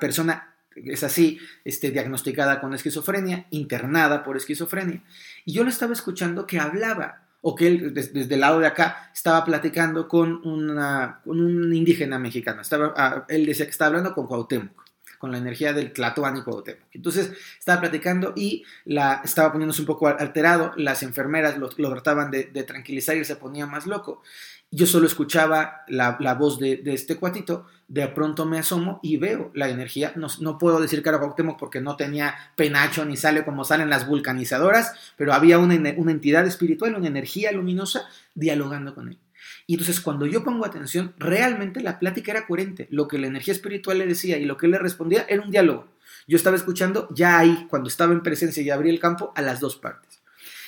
persona 0.00 0.52
es 0.76 1.02
así, 1.02 1.38
este, 1.64 1.90
diagnosticada 1.90 2.60
con 2.60 2.74
esquizofrenia, 2.74 3.46
internada 3.50 4.22
por 4.22 4.36
esquizofrenia, 4.36 5.02
y 5.44 5.52
yo 5.52 5.64
lo 5.64 5.70
estaba 5.70 5.92
escuchando 5.92 6.46
que 6.46 6.60
hablaba 6.60 7.25
o 7.48 7.54
que 7.54 7.68
él 7.68 7.94
desde, 7.94 8.34
el 8.34 8.40
lado 8.40 8.58
de 8.58 8.66
acá 8.66 9.08
estaba 9.14 9.44
platicando 9.44 10.08
con, 10.08 10.44
una, 10.44 11.20
un 11.26 11.72
indígena 11.72 12.18
mexicano. 12.18 12.60
Estaba, 12.60 12.92
ah, 12.96 13.24
él 13.28 13.46
decía 13.46 13.66
que 13.66 13.70
estaba 13.70 13.86
hablando 13.86 14.14
con 14.14 14.26
Cuauhtémoc, 14.26 14.84
con 15.18 15.30
la 15.30 15.38
energía 15.38 15.72
del 15.72 15.92
Tlatoani 15.92 16.42
Cuauhtémoc. 16.42 16.82
Entonces 16.90 17.30
estaba 17.56 17.82
platicando 17.82 18.32
y 18.34 18.64
la, 18.84 19.22
estaba 19.24 19.52
poniéndose 19.52 19.80
un 19.82 19.86
poco 19.86 20.08
alterado. 20.08 20.72
Las 20.74 21.04
enfermeras 21.04 21.56
lo, 21.56 21.68
trataban 21.68 22.32
de, 22.32 22.64
tranquilizar 22.64 23.16
y 23.16 23.24
se 23.24 23.36
ponía 23.36 23.64
más 23.64 23.86
loco. 23.86 24.22
Yo 24.70 24.86
solo 24.86 25.06
escuchaba 25.06 25.84
la, 25.88 26.16
voz 26.38 26.58
de, 26.58 26.82
este 26.86 27.16
cuatito, 27.16 27.66
de 27.88 28.08
pronto 28.08 28.44
me 28.46 28.58
asomo 28.58 29.00
y 29.02 29.16
veo 29.16 29.50
la 29.54 29.68
energía. 29.68 30.12
No, 30.16 30.58
puedo 30.58 30.80
decir 30.80 31.02
que 31.02 31.08
era 31.08 31.18
Cuauhtémoc 31.18 31.58
porque 31.58 31.80
no 31.80 31.96
tenía 31.96 32.34
penacho 32.56 33.04
ni 33.04 33.16
sale 33.16 33.44
como 33.44 33.64
salen 33.64 33.88
las 33.88 34.06
vulcanizadoras, 34.06 34.92
pero 35.16 35.32
había 35.32 35.58
una, 35.58 35.76
una 35.96 36.10
entidad 36.10 36.46
espiritual, 36.46 36.96
una 36.96 37.06
energía 37.06 37.52
luminosa 37.52 38.06
dialogando 38.34 38.94
con 38.94 39.08
él. 39.08 39.18
Y 39.66 39.74
entonces 39.74 40.00
cuando 40.00 40.26
yo 40.26 40.44
pongo 40.44 40.64
atención, 40.64 41.14
realmente 41.18 41.80
la 41.80 41.98
plática 41.98 42.32
era 42.32 42.46
coherente. 42.46 42.88
Lo 42.90 43.08
que 43.08 43.18
la 43.18 43.26
energía 43.26 43.54
espiritual 43.54 43.98
le 43.98 44.06
decía 44.06 44.38
y 44.38 44.44
lo 44.44 44.56
que 44.56 44.66
él 44.66 44.72
le 44.72 44.78
respondía 44.78 45.26
era 45.28 45.42
un 45.42 45.50
diálogo. 45.50 45.88
Yo 46.28 46.36
estaba 46.36 46.56
escuchando 46.56 47.08
ya 47.14 47.38
ahí, 47.38 47.66
cuando 47.70 47.88
estaba 47.88 48.12
en 48.12 48.22
presencia 48.22 48.62
y 48.62 48.70
abrí 48.70 48.90
el 48.90 49.00
campo, 49.00 49.32
a 49.36 49.42
las 49.42 49.60
dos 49.60 49.76
partes. 49.76 50.20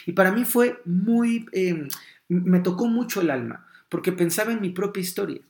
Y 0.06 0.12
para 0.12 0.32
mí 0.32 0.44
fue 0.44 0.80
muy, 0.84 1.46
eh, 1.52 1.88
me 2.28 2.60
tocó 2.60 2.86
mucho 2.86 3.20
el 3.20 3.30
alma, 3.30 3.66
porque 3.88 4.12
pensaba 4.12 4.52
en 4.52 4.60
mi 4.60 4.70
propia 4.70 5.00
historia. 5.00 5.40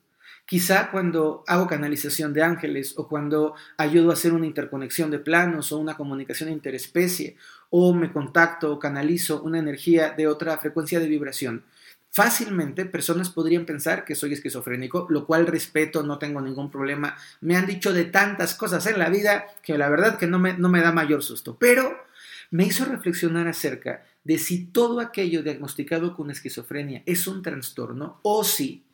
Quizá 0.46 0.90
cuando 0.90 1.44
hago 1.46 1.66
canalización 1.66 2.32
de 2.32 2.42
ángeles 2.42 2.94
o 2.96 3.06
cuando 3.06 3.54
ayudo 3.76 4.10
a 4.10 4.14
hacer 4.14 4.32
una 4.32 4.46
interconexión 4.46 5.10
de 5.10 5.18
planos 5.18 5.72
o 5.72 5.78
una 5.78 5.96
comunicación 5.96 6.48
interespecie 6.48 7.36
o 7.68 7.92
me 7.92 8.10
contacto 8.10 8.72
o 8.72 8.78
canalizo 8.78 9.42
una 9.42 9.58
energía 9.58 10.10
de 10.10 10.26
otra 10.26 10.56
frecuencia 10.56 11.00
de 11.00 11.06
vibración, 11.06 11.64
fácilmente 12.10 12.86
personas 12.86 13.28
podrían 13.28 13.66
pensar 13.66 14.06
que 14.06 14.14
soy 14.14 14.32
esquizofrénico, 14.32 15.06
lo 15.10 15.26
cual 15.26 15.46
respeto, 15.46 16.02
no 16.02 16.18
tengo 16.18 16.40
ningún 16.40 16.70
problema. 16.70 17.14
Me 17.42 17.56
han 17.56 17.66
dicho 17.66 17.92
de 17.92 18.06
tantas 18.06 18.54
cosas 18.54 18.86
en 18.86 18.98
la 18.98 19.10
vida 19.10 19.46
que 19.62 19.76
la 19.76 19.90
verdad 19.90 20.16
que 20.16 20.26
no 20.26 20.38
me, 20.38 20.54
no 20.54 20.70
me 20.70 20.80
da 20.80 20.92
mayor 20.92 21.22
susto, 21.22 21.58
pero 21.60 22.07
me 22.50 22.64
hizo 22.64 22.84
reflexionar 22.84 23.48
acerca 23.48 24.04
de 24.24 24.38
si 24.38 24.66
todo 24.66 25.00
aquello 25.00 25.42
diagnosticado 25.42 26.14
con 26.14 26.30
esquizofrenia 26.30 27.02
es 27.06 27.26
un 27.26 27.42
trastorno 27.42 28.20
o 28.22 28.44
si 28.44 28.84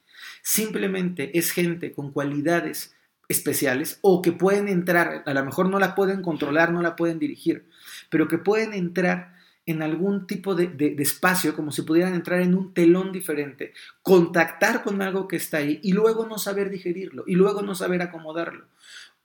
simplemente 0.43 1.39
es 1.39 1.51
gente 1.51 1.93
con 1.93 2.13
cualidades 2.13 2.95
especiales 3.29 3.99
o 4.03 4.23
que 4.23 4.33
pueden 4.33 4.69
entrar, 4.69 5.23
a 5.27 5.35
lo 5.35 5.45
mejor 5.45 5.69
no 5.69 5.79
la 5.79 5.95
pueden 5.95 6.23
controlar, 6.23 6.73
no 6.73 6.83
la 6.83 6.97
pueden 6.97 7.19
dirigir, 7.19 7.67
pero 8.11 8.29
que 8.29 8.39
pueden 8.39 8.75
entrar 8.75 9.35
en 9.67 9.83
algún 9.83 10.27
tipo 10.27 10.55
de, 10.55 10.67
de, 10.67 10.95
espacio, 10.99 11.57
como 11.57 11.73
si 11.73 11.83
pudieran 11.83 12.15
entrar 12.15 12.41
en 12.43 12.55
un 12.55 12.75
telón 12.75 13.13
diferente, 13.13 13.73
contactar 14.03 14.83
con 14.83 15.01
algo 15.01 15.27
que 15.27 15.37
está 15.37 15.59
ahí 15.59 15.81
y 15.83 15.93
luego 15.93 16.27
no 16.27 16.37
saber 16.37 16.69
digerirlo 16.69 17.25
y 17.27 17.35
luego 17.35 17.63
no 17.63 17.75
saber 17.75 18.03
acomodarlo. 18.03 18.67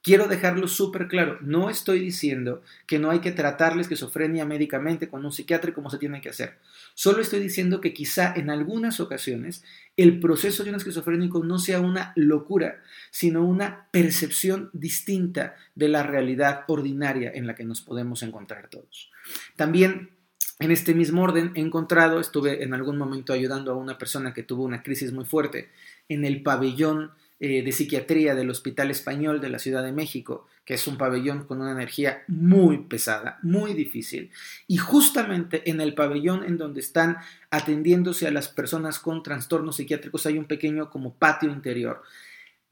Quiero 0.01 0.27
dejarlo 0.27 0.69
súper 0.69 1.09
claro, 1.09 1.37
no 1.41 1.69
estoy 1.69 1.99
diciendo 1.99 2.61
que 2.87 2.99
no 2.99 3.11
hay 3.11 3.19
que 3.19 3.33
tratar 3.33 3.75
la 3.75 3.81
esquizofrenia 3.81 4.45
médicamente 4.45 5.09
con 5.09 5.25
un 5.25 5.33
psiquiatra 5.33 5.73
como 5.73 5.89
se 5.89 5.97
tiene 5.97 6.21
que 6.21 6.29
hacer. 6.29 6.57
Solo 6.93 7.21
estoy 7.21 7.41
diciendo 7.41 7.81
que 7.81 7.93
quizá 7.93 8.33
en 8.33 8.49
algunas 8.49 9.01
ocasiones 9.01 9.63
el 9.97 10.21
proceso 10.21 10.63
de 10.63 10.69
un 10.69 10.77
esquizofrénico 10.77 11.43
no 11.43 11.59
sea 11.59 11.81
una 11.81 12.13
locura, 12.15 12.81
sino 13.11 13.45
una 13.45 13.89
percepción 13.91 14.69
distinta 14.71 15.55
de 15.75 15.89
la 15.89 16.03
realidad 16.03 16.63
ordinaria 16.67 17.31
en 17.33 17.45
la 17.45 17.55
que 17.55 17.65
nos 17.65 17.81
podemos 17.81 18.23
encontrar 18.23 18.69
todos. 18.69 19.11
También 19.57 20.11
en 20.59 20.71
este 20.71 20.93
mismo 20.93 21.23
orden 21.23 21.51
he 21.55 21.61
encontrado, 21.61 22.19
estuve 22.19 22.63
en 22.63 22.73
algún 22.73 22.97
momento 22.97 23.33
ayudando 23.33 23.71
a 23.71 23.75
una 23.75 23.97
persona 23.97 24.33
que 24.33 24.43
tuvo 24.43 24.63
una 24.63 24.83
crisis 24.83 25.11
muy 25.11 25.25
fuerte 25.25 25.69
en 26.07 26.23
el 26.23 26.41
pabellón 26.41 27.11
eh, 27.41 27.63
de 27.63 27.71
psiquiatría 27.71 28.35
del 28.35 28.49
Hospital 28.49 28.91
Español 28.91 29.39
de 29.39 29.47
la 29.47 29.59
Ciudad 29.59 29.81
de 29.81 29.93
México, 29.93 30.45
que 30.65 30.73
es 30.73 30.87
un 30.87 30.97
pabellón 30.97 31.45
con 31.45 31.61
una 31.61 31.71
energía 31.71 32.23
muy 32.27 32.79
pesada, 32.79 33.39
muy 33.43 33.73
difícil. 33.73 34.29
Y 34.67 34.75
justamente 34.75 35.69
en 35.69 35.79
el 35.79 35.93
pabellón 35.93 36.43
en 36.43 36.57
donde 36.57 36.81
están 36.81 37.17
atendiéndose 37.49 38.27
a 38.27 38.31
las 38.31 38.49
personas 38.49 38.99
con 38.99 39.23
trastornos 39.23 39.77
psiquiátricos 39.77 40.25
hay 40.25 40.37
un 40.37 40.45
pequeño 40.45 40.89
como 40.89 41.13
patio 41.13 41.49
interior. 41.49 42.03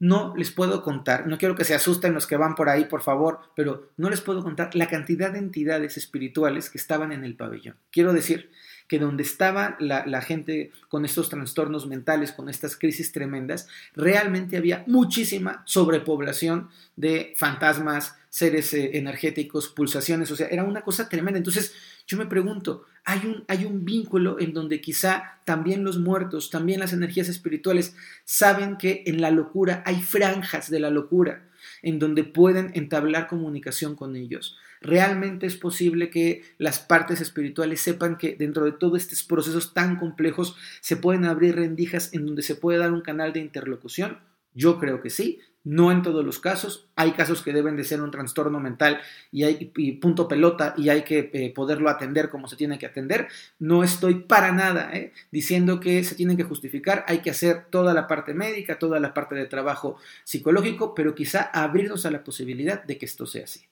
No 0.00 0.34
les 0.36 0.50
puedo 0.50 0.82
contar, 0.82 1.26
no 1.26 1.38
quiero 1.38 1.56
que 1.56 1.64
se 1.64 1.74
asusten 1.74 2.12
los 2.12 2.26
que 2.26 2.36
van 2.36 2.54
por 2.54 2.68
ahí, 2.68 2.84
por 2.84 3.00
favor, 3.00 3.40
pero 3.56 3.90
no 3.96 4.10
les 4.10 4.20
puedo 4.20 4.42
contar 4.42 4.74
la 4.74 4.88
cantidad 4.88 5.32
de 5.32 5.38
entidades 5.38 5.96
espirituales 5.96 6.68
que 6.68 6.76
estaban 6.76 7.10
en 7.12 7.24
el 7.24 7.36
pabellón. 7.36 7.76
Quiero 7.90 8.12
decir 8.12 8.50
que 8.88 8.98
donde 8.98 9.22
estaba 9.22 9.76
la, 9.78 10.22
gente 10.22 10.72
con 10.88 11.04
estos 11.04 11.28
trastornos 11.28 11.86
mentales, 11.86 12.32
con 12.32 12.48
estas 12.48 12.74
crisis 12.76 13.12
tremendas, 13.12 13.68
realmente 13.94 14.56
había 14.56 14.82
muchísima 14.86 15.62
sobrepoblación 15.66 16.70
de 16.96 17.34
fantasmas, 17.36 18.16
seres 18.30 18.72
eh, 18.72 18.96
energéticos, 18.96 19.68
pulsaciones, 19.68 20.30
o 20.30 20.36
sea, 20.36 20.48
era 20.48 20.64
una 20.64 20.80
cosa 20.80 21.08
tremenda. 21.08 21.38
Entonces, 21.38 21.74
yo 22.06 22.16
me 22.16 22.26
pregunto, 22.26 22.86
hay 23.04 23.20
un, 23.26 23.44
hay 23.46 23.66
un 23.66 23.84
vínculo 23.84 24.40
en 24.40 24.54
donde 24.54 24.80
quizá 24.80 25.38
también 25.44 25.84
los 25.84 25.98
muertos, 25.98 26.50
también 26.50 26.80
las 26.80 26.94
energías 26.94 27.28
espirituales 27.28 27.94
saben 28.24 28.78
que 28.78 29.02
en 29.06 29.20
la 29.20 29.30
locura 29.30 29.82
hay 29.84 30.00
franjas 30.00 30.70
de 30.70 30.80
la 30.80 30.90
locura 30.90 31.44
en 31.82 31.98
donde 31.98 32.24
pueden 32.24 32.70
entablar 32.74 33.28
comunicación 33.28 33.94
con 33.94 34.16
ellos 34.16 34.56
realmente 34.80 35.46
es 35.46 35.56
posible 35.56 36.10
que 36.10 36.42
las 36.58 36.78
partes 36.78 37.20
espirituales 37.20 37.80
sepan 37.80 38.16
que 38.16 38.36
dentro 38.36 38.64
de 38.64 38.72
todos 38.72 39.00
estos 39.00 39.22
procesos 39.22 39.74
tan 39.74 39.96
complejos 39.96 40.56
se 40.80 40.96
pueden 40.96 41.24
abrir 41.24 41.56
rendijas 41.56 42.12
en 42.14 42.26
donde 42.26 42.42
se 42.42 42.54
puede 42.54 42.78
dar 42.78 42.92
un 42.92 43.02
canal 43.02 43.32
de 43.32 43.40
interlocución? 43.40 44.18
Yo 44.54 44.78
creo 44.78 45.00
que 45.00 45.10
sí, 45.10 45.40
no 45.64 45.92
en 45.92 46.02
todos 46.02 46.24
los 46.24 46.38
casos. 46.38 46.88
Hay 46.96 47.12
casos 47.12 47.42
que 47.42 47.52
deben 47.52 47.76
de 47.76 47.84
ser 47.84 48.00
un 48.00 48.10
trastorno 48.10 48.58
mental 48.58 49.00
y 49.30 49.44
hay 49.44 49.66
punto 50.00 50.26
pelota 50.26 50.74
y 50.76 50.88
hay 50.88 51.02
que 51.02 51.30
eh, 51.32 51.52
poderlo 51.54 51.90
atender 51.90 52.30
como 52.30 52.48
se 52.48 52.56
tiene 52.56 52.78
que 52.78 52.86
atender. 52.86 53.28
No 53.58 53.84
estoy 53.84 54.14
para 54.20 54.50
nada 54.52 54.90
eh, 54.94 55.12
diciendo 55.30 55.78
que 55.78 56.02
se 56.04 56.14
tiene 56.14 56.36
que 56.36 56.44
justificar. 56.44 57.04
Hay 57.06 57.18
que 57.18 57.30
hacer 57.30 57.66
toda 57.70 57.92
la 57.92 58.06
parte 58.06 58.34
médica, 58.34 58.78
toda 58.78 58.98
la 58.98 59.12
parte 59.12 59.34
de 59.34 59.46
trabajo 59.46 59.98
psicológico, 60.24 60.94
pero 60.94 61.14
quizá 61.14 61.42
abrirnos 61.42 62.06
a 62.06 62.10
la 62.10 62.24
posibilidad 62.24 62.82
de 62.82 62.96
que 62.96 63.06
esto 63.06 63.26
sea 63.26 63.44
así. 63.44 63.68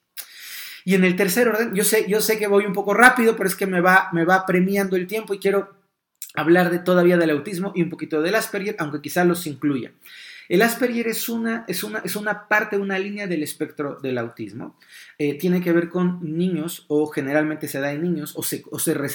Y 0.86 0.94
en 0.94 1.02
el 1.02 1.16
tercer 1.16 1.48
orden, 1.48 1.74
yo 1.74 1.82
sé, 1.82 2.06
yo 2.08 2.20
sé 2.20 2.38
que 2.38 2.46
voy 2.46 2.64
un 2.64 2.72
poco 2.72 2.94
rápido, 2.94 3.36
pero 3.36 3.48
es 3.48 3.56
que 3.56 3.66
me 3.66 3.80
va, 3.80 4.08
me 4.12 4.24
va 4.24 4.46
premiando 4.46 4.94
el 4.94 5.08
tiempo 5.08 5.34
y 5.34 5.40
quiero 5.40 5.74
hablar 6.36 6.70
de, 6.70 6.78
todavía 6.78 7.16
del 7.16 7.30
autismo 7.30 7.72
y 7.74 7.82
un 7.82 7.90
poquito 7.90 8.22
del 8.22 8.36
Asperger, 8.36 8.76
aunque 8.78 9.00
quizá 9.00 9.24
los 9.24 9.48
incluya. 9.48 9.90
El 10.48 10.62
Asperger 10.62 11.08
es 11.08 11.28
una, 11.28 11.64
es 11.66 11.82
una, 11.82 11.98
es 12.04 12.14
una 12.14 12.46
parte, 12.46 12.78
una 12.78 13.00
línea 13.00 13.26
del 13.26 13.42
espectro 13.42 13.98
del 14.00 14.16
autismo. 14.16 14.78
Eh, 15.18 15.36
tiene 15.36 15.60
que 15.60 15.72
ver 15.72 15.88
con 15.88 16.20
niños, 16.22 16.84
o 16.86 17.08
generalmente 17.08 17.66
se 17.66 17.80
da 17.80 17.90
en 17.90 18.02
niños, 18.02 18.34
o, 18.36 18.44
se, 18.44 18.62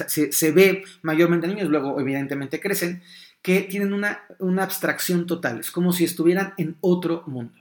se, 0.09 0.51
ve 0.51 0.83
mayormente 1.03 1.47
en 1.47 1.53
niños, 1.55 1.69
luego 1.69 2.01
evidentemente 2.01 2.59
crecen, 2.59 3.01
que 3.41 3.61
tienen 3.61 3.93
una, 3.93 4.25
una 4.39 4.63
abstracción 4.63 5.25
total. 5.25 5.61
Es 5.61 5.71
como 5.71 5.93
si 5.93 6.03
estuvieran 6.03 6.53
en 6.57 6.75
otro 6.81 7.23
mundo. 7.27 7.60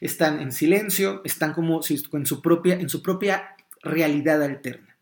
Están 0.00 0.40
en 0.40 0.52
silencio, 0.52 1.20
están 1.24 1.52
como 1.52 1.80
en 2.12 2.26
su 2.26 2.42
propia, 2.42 2.74
en 2.74 2.88
su 2.88 3.02
propia 3.02 3.56
realidad 3.82 4.42
alterna. 4.42 4.96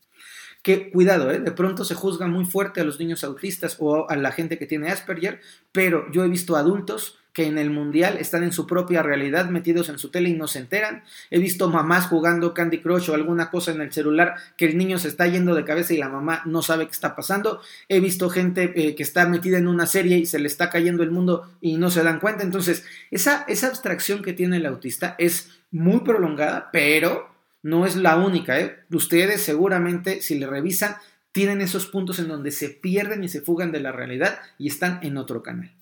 Que 0.62 0.90
cuidado, 0.90 1.30
¿eh? 1.30 1.38
de 1.38 1.52
pronto 1.52 1.84
se 1.84 1.94
juzga 1.94 2.26
muy 2.26 2.44
fuerte 2.44 2.80
a 2.80 2.84
los 2.84 2.98
niños 2.98 3.24
autistas 3.24 3.76
o 3.78 4.10
a 4.10 4.16
la 4.16 4.32
gente 4.32 4.58
que 4.58 4.66
tiene 4.66 4.90
Asperger, 4.90 5.40
pero 5.72 6.10
yo 6.10 6.24
he 6.24 6.28
visto 6.28 6.56
adultos 6.56 7.18
que 7.38 7.46
en 7.46 7.56
el 7.56 7.70
mundial 7.70 8.16
están 8.18 8.42
en 8.42 8.50
su 8.50 8.66
propia 8.66 9.00
realidad 9.00 9.48
metidos 9.48 9.88
en 9.88 10.00
su 10.00 10.10
tele 10.10 10.28
y 10.28 10.34
no 10.34 10.48
se 10.48 10.58
enteran. 10.58 11.04
He 11.30 11.38
visto 11.38 11.70
mamás 11.70 12.08
jugando 12.08 12.52
Candy 12.52 12.80
Crush 12.80 13.10
o 13.10 13.14
alguna 13.14 13.48
cosa 13.48 13.70
en 13.70 13.80
el 13.80 13.92
celular 13.92 14.34
que 14.56 14.64
el 14.64 14.76
niño 14.76 14.98
se 14.98 15.06
está 15.06 15.24
yendo 15.28 15.54
de 15.54 15.64
cabeza 15.64 15.94
y 15.94 15.98
la 15.98 16.08
mamá 16.08 16.42
no 16.46 16.62
sabe 16.62 16.86
qué 16.86 16.90
está 16.90 17.14
pasando. 17.14 17.60
He 17.88 18.00
visto 18.00 18.28
gente 18.28 18.72
eh, 18.74 18.96
que 18.96 19.04
está 19.04 19.28
metida 19.28 19.56
en 19.56 19.68
una 19.68 19.86
serie 19.86 20.18
y 20.18 20.26
se 20.26 20.40
le 20.40 20.48
está 20.48 20.68
cayendo 20.68 21.04
el 21.04 21.12
mundo 21.12 21.48
y 21.60 21.76
no 21.76 21.92
se 21.92 22.02
dan 22.02 22.18
cuenta. 22.18 22.42
Entonces, 22.42 22.84
esa, 23.12 23.44
esa 23.46 23.68
abstracción 23.68 24.20
que 24.20 24.32
tiene 24.32 24.56
el 24.56 24.66
autista 24.66 25.14
es 25.16 25.60
muy 25.70 26.00
prolongada, 26.00 26.70
pero 26.72 27.30
no 27.62 27.86
es 27.86 27.94
la 27.94 28.16
única. 28.16 28.58
¿eh? 28.58 28.80
Ustedes 28.90 29.42
seguramente, 29.42 30.22
si 30.22 30.40
le 30.40 30.48
revisan, 30.48 30.96
tienen 31.30 31.60
esos 31.60 31.86
puntos 31.86 32.18
en 32.18 32.26
donde 32.26 32.50
se 32.50 32.68
pierden 32.68 33.22
y 33.22 33.28
se 33.28 33.42
fugan 33.42 33.70
de 33.70 33.78
la 33.78 33.92
realidad 33.92 34.40
y 34.58 34.66
están 34.66 34.98
en 35.04 35.16
otro 35.16 35.40
canal. 35.44 35.77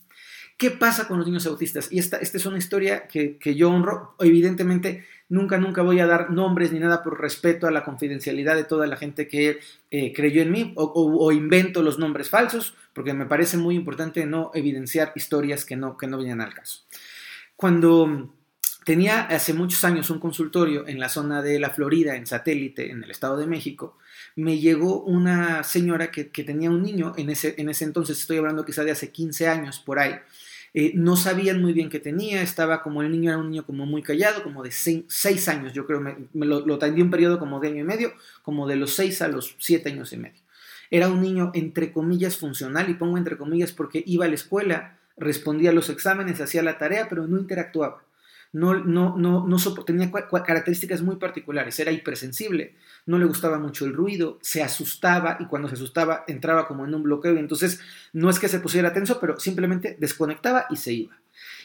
¿Qué 0.57 0.71
pasa 0.71 1.07
con 1.07 1.19
los 1.19 1.27
niños 1.27 1.47
autistas? 1.47 1.93
Y 1.93 1.99
esta, 1.99 2.17
esta 2.17 2.39
es 2.39 2.47
una 2.47 2.57
historia 2.57 3.07
que, 3.09 3.39
yo 3.55 3.71
honro. 3.71 4.15
Evidentemente, 4.19 5.05
nunca, 5.29 5.59
nunca 5.59 5.83
voy 5.83 6.01
a 6.01 6.07
dar 6.07 6.31
nombres 6.31 6.73
ni 6.73 6.79
nada 6.79 7.03
por 7.03 7.21
respeto 7.21 7.67
a 7.67 7.71
la 7.71 7.85
confidencialidad 7.85 8.57
de 8.57 8.65
toda 8.65 8.87
la 8.87 8.97
gente 8.97 9.29
que 9.29 9.59
eh, 9.91 10.13
creyó 10.15 10.41
en 10.41 10.51
mí 10.51 10.73
o, 10.77 11.31
invento 11.31 11.83
los 11.83 11.99
nombres 11.99 12.31
falsos, 12.31 12.75
porque 12.95 13.13
me 13.13 13.27
parece 13.27 13.59
muy 13.59 13.75
importante 13.75 14.25
no 14.25 14.51
evidenciar 14.55 15.13
historias 15.15 15.67
que 15.67 15.77
no, 15.77 15.99
que 15.99 16.07
no 16.07 16.17
vienen 16.17 16.41
al 16.41 16.55
caso. 16.55 16.81
Cuando 17.55 18.33
Tenía 18.87 19.23
hace 19.23 19.53
muchos 19.53 19.83
años 19.83 20.11
un 20.11 20.21
consultorio 20.21 20.87
en 20.87 21.01
la 21.01 21.09
zona 21.09 21.43
de 21.43 21.59
la 21.59 21.71
Florida, 21.71 22.15
en 22.15 22.25
satélite, 22.25 22.89
en 22.89 23.03
el 23.03 23.11
Estado 23.11 23.37
de 23.37 23.49
México. 23.49 23.99
Me 24.37 24.61
llegó 24.61 25.03
una 25.03 25.65
señora 25.65 26.13
que, 26.13 26.25
tenía 26.45 26.71
un 26.71 26.85
niño, 26.85 27.13
en 27.17 27.31
ese, 27.31 27.57
en 27.59 27.69
ese 27.69 27.83
entonces 27.83 28.17
estoy 28.21 28.37
hablando 28.37 28.65
quizá 28.65 28.85
de 28.85 28.93
hace 28.93 29.11
15 29.11 29.49
años 29.49 29.81
por 29.81 29.99
ahí. 29.99 30.15
Eh, 30.79 30.93
no 30.95 31.17
sabían 31.17 31.63
muy 31.63 31.73
bien 31.73 31.89
qué 31.89 32.01
tenía, 32.01 32.43
estaba 32.43 32.83
como 32.83 33.01
el 33.01 33.11
niño 33.11 33.31
era 33.31 33.39
un 33.39 33.49
niño 33.49 33.65
como 33.65 33.87
muy 33.87 34.03
callado, 34.03 34.43
como 34.43 34.63
de 34.63 34.71
6 34.71 35.49
años, 35.49 35.73
yo 35.73 35.87
creo, 35.87 36.03
me, 36.03 36.29
lo, 36.35 36.67
lo 36.67 36.79
un 36.79 37.11
periodo 37.11 37.39
como 37.39 37.61
de 37.61 37.69
año 37.69 37.81
y 37.81 37.85
medio, 37.85 38.13
como 38.43 38.67
de 38.67 38.77
los 38.77 38.95
6 38.95 39.23
a 39.23 39.29
los 39.29 39.57
7 39.59 39.89
años 39.89 40.13
y 40.13 40.19
medio. 40.19 40.43
Era 40.91 41.09
un 41.09 41.23
niño 41.23 41.51
entre 41.55 41.93
comillas 41.93 42.37
funcional, 42.37 42.91
y 42.91 42.95
pongo 42.95 43.17
entre 43.17 43.39
comillas 43.39 43.73
porque 43.73 44.05
iba 44.05 44.27
a 44.27 44.29
la 44.29 44.35
escuela, 44.35 44.99
respondía 45.17 45.71
a 45.71 45.73
los 45.73 45.89
exámenes, 45.89 46.43
hacía 46.43 46.63
la 46.63 46.77
tarea, 46.77 47.09
pero 47.09 47.27
no 47.27 47.39
interactuaba 47.39 48.03
no, 48.57 48.73
no, 48.73 49.15
no, 49.19 49.47
no 49.47 49.85
tenía 49.85 50.11
características 50.11 51.03
muy 51.03 51.17
particulares, 51.17 51.79
era 51.79 51.93
hipersensible, 51.93 52.75
no 53.05 53.19
le 53.19 53.27
gustaba 53.27 53.59
mucho 53.59 53.85
el 53.85 53.93
ruido, 53.93 54.39
se 54.41 54.63
asustaba 54.63 55.37
y 55.41 55.45
cuando 55.45 55.69
se 55.69 55.75
asustaba 55.75 56.25
entraba 56.27 56.67
como 56.67 56.87
en 56.87 56.95
un 56.95 57.03
bloqueo 57.03 57.37
entonces 57.37 57.81
no 58.15 58.31
es 58.31 58.39
que 58.39 58.49
se 58.49 58.59
pusiera 58.59 58.95
tenso, 58.95 59.21
pero 59.21 59.39
simplemente 59.39 59.99
desconectaba 60.01 60.65
y 60.71 60.77
se 60.77 60.95
iba. 60.95 61.19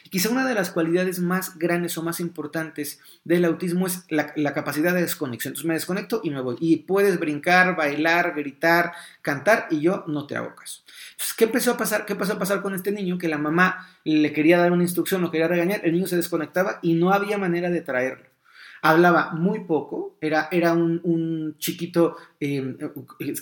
Y 0.04 0.10
quizá 0.10 0.28
una 0.28 0.46
de 0.46 0.54
las 0.54 0.70
cualidades 0.70 1.18
más 1.18 1.58
grandes 1.58 1.96
o 1.96 2.02
más 2.02 2.20
importantes 2.20 3.00
del 3.24 3.46
autismo 3.46 3.86
es 3.86 4.04
la, 4.10 4.52
capacidad 4.52 4.92
de 4.92 5.00
desconexión. 5.00 5.52
Entonces 5.52 5.66
me 5.66 5.74
desconecto 5.74 6.20
y 6.22 6.28
me 6.28 6.42
voy. 6.42 6.56
Y 6.60 6.76
puedes 6.78 7.18
brincar, 7.18 7.74
bailar, 7.74 8.34
gritar, 8.36 8.92
cantar 9.22 9.68
y 9.70 9.80
yo 9.80 10.04
no 10.08 10.26
te 10.26 10.36
hago 10.36 10.54
caso. 10.54 10.82
Entonces, 11.22 11.36
¿qué 11.36 11.44
empezó 11.44 11.70
a 11.70 11.76
pasar? 11.76 12.04
¿Qué 12.04 12.16
pasó 12.16 12.32
a 12.32 12.38
pasar 12.40 12.62
con 12.62 12.74
este 12.74 12.90
niño? 12.90 13.16
Que 13.16 13.28
la 13.28 13.38
mamá 13.38 13.86
le 14.02 14.32
quería 14.32 14.58
dar 14.58 14.72
una 14.72 14.82
instrucción, 14.82 15.22
lo 15.22 15.30
quería 15.30 15.46
regañar, 15.46 15.80
el 15.84 15.92
niño 15.92 16.08
se 16.08 16.16
desconectaba 16.16 16.80
y 16.82 16.94
no 16.94 17.12
había 17.12 17.38
manera 17.38 17.70
de 17.70 17.80
traerlo 17.80 18.31
hablaba 18.82 19.30
muy 19.32 19.60
poco, 19.60 20.16
era, 20.20 20.48
era 20.50 20.72
un, 20.72 21.54
chiquito 21.58 22.16
em, 22.40 22.76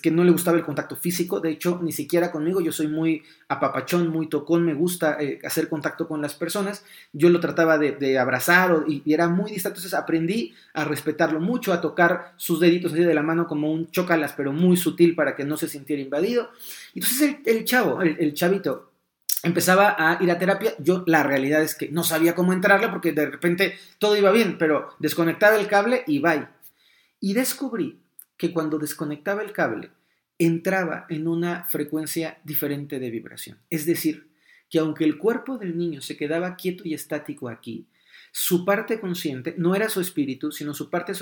que 0.02 0.10
no 0.10 0.22
le 0.22 0.32
gustaba 0.32 0.58
el 0.58 0.64
contacto 0.64 0.96
físico, 0.96 1.40
de 1.40 1.50
hecho, 1.50 1.80
ni 1.82 1.92
siquiera 1.92 2.30
conmigo, 2.30 2.60
yo 2.60 2.72
soy 2.72 2.88
muy 2.88 3.22
apapachón, 3.48 4.08
muy 4.08 4.28
tocón, 4.28 4.66
me 4.66 4.74
gusta 4.74 5.16
eh, 5.18 5.38
hacer 5.42 5.70
contacto 5.70 6.06
con 6.06 6.20
las 6.20 6.34
personas, 6.34 6.84
yo 7.14 7.30
lo 7.30 7.40
trataba 7.40 7.78
de, 7.78 8.18
abrazar 8.18 8.84
y, 8.86 9.02
era 9.10 9.28
muy 9.28 9.50
distante, 9.50 9.78
entonces 9.78 9.98
aprendí 9.98 10.54
a 10.74 10.84
respetarlo 10.84 11.40
mucho, 11.40 11.72
a 11.72 11.80
tocar 11.80 12.34
sus 12.36 12.60
deditos 12.60 12.92
así 12.92 13.02
de 13.02 13.14
la 13.14 13.22
mano 13.22 13.46
como 13.46 13.72
un 13.72 13.90
chocalas, 13.90 14.34
pero 14.36 14.52
muy 14.52 14.76
sutil 14.76 15.14
para 15.14 15.34
que 15.34 15.44
no 15.44 15.56
se 15.56 15.68
sintiera 15.68 16.02
invadido. 16.02 16.50
Entonces 16.94 17.36
el, 17.46 17.64
chavo, 17.64 18.02
el 18.02 18.34
chavito, 18.34 18.89
empezaba 19.42 19.96
a 19.98 20.22
ir 20.22 20.30
a 20.30 20.38
terapia, 20.38 20.74
yo 20.78 21.04
la 21.06 21.22
realidad 21.22 21.62
es 21.62 21.74
que 21.74 21.88
no 21.88 22.04
sabía 22.04 22.34
cómo 22.34 22.52
entrarla 22.52 22.90
porque 22.90 23.12
de 23.12 23.26
repente 23.26 23.78
todo 23.98 24.16
iba 24.16 24.30
bien, 24.30 24.58
pero 24.58 24.94
desconectaba 24.98 25.56
el 25.56 25.66
cable 25.66 26.04
y 26.06 26.18
bye. 26.18 26.48
Y 27.20 27.34
descubrí 27.34 28.00
que 28.36 28.52
cuando 28.52 28.78
desconectaba 28.78 29.42
el 29.42 29.52
cable 29.52 29.90
entraba 30.38 31.06
en 31.10 31.28
una 31.28 31.64
frecuencia 31.64 32.38
diferente 32.44 32.98
de 32.98 33.10
vibración. 33.10 33.58
Es 33.68 33.84
decir, 33.84 34.30
que 34.70 34.78
aunque 34.78 35.04
el 35.04 35.18
cuerpo 35.18 35.58
del 35.58 35.76
niño 35.76 36.00
se 36.00 36.16
quedaba 36.16 36.56
quieto 36.56 36.82
y 36.86 36.94
estático 36.94 37.48
aquí, 37.48 37.86
su 38.32 38.64
parte 38.64 39.00
consciente 39.00 39.54
no 39.58 39.74
era 39.74 39.88
su 39.88 40.00
espíritu, 40.00 40.52
sino 40.52 40.72
su 40.72 40.88
parte 40.88 41.12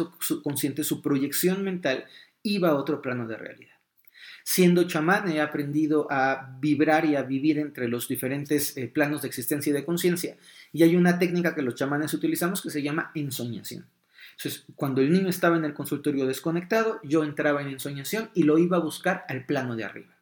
consciente, 0.43 0.85
su 0.85 1.01
proyección 1.03 1.65
mental, 1.65 2.05
iba 2.43 2.69
a 2.69 2.75
otro 2.75 3.01
plano 3.01 3.27
de 3.27 3.37
realidad. 3.37 3.78
Siendo 4.51 4.85
chamán 4.85 5.31
he 5.31 5.43
aprendido 5.43 6.11
a 6.11 6.57
vibrar 6.59 7.05
y 7.05 7.17
a 7.17 7.23
vivir 7.23 7.59
entre 7.59 7.87
los 7.87 8.09
diferentes 8.09 8.79
eh, 8.79 8.89
planos 8.89 9.21
de 9.21 9.29
existencia 9.29 9.69
y 9.69 9.75
de 9.75 9.85
conciencia. 9.85 10.39
Y 10.73 10.85
hay 10.85 10.97
una 10.97 11.19
técnica 11.19 11.55
que 11.55 11.61
los 11.61 11.75
chamanes 11.75 12.15
utilizamos 12.15 12.63
que 12.63 12.71
se 12.71 12.83
llama 12.83 13.11
ensoñación. 13.15 13.85
Entonces, 14.39 14.65
cuando 14.75 15.03
el 15.03 15.13
niño 15.13 15.29
estaba 15.29 15.59
en 15.59 15.67
el 15.67 15.75
consultorio 15.75 16.27
desconectado, 16.27 16.99
yo 17.05 17.25
entraba 17.25 17.61
en 17.61 17.69
ensoñación 17.69 18.31
y 18.33 18.45
lo 18.45 18.57
iba 18.57 18.79
a 18.79 18.81
buscar 18.81 19.27
al 19.29 19.45
plano 19.45 19.77
de 19.77 19.85
arriba. 19.85 20.17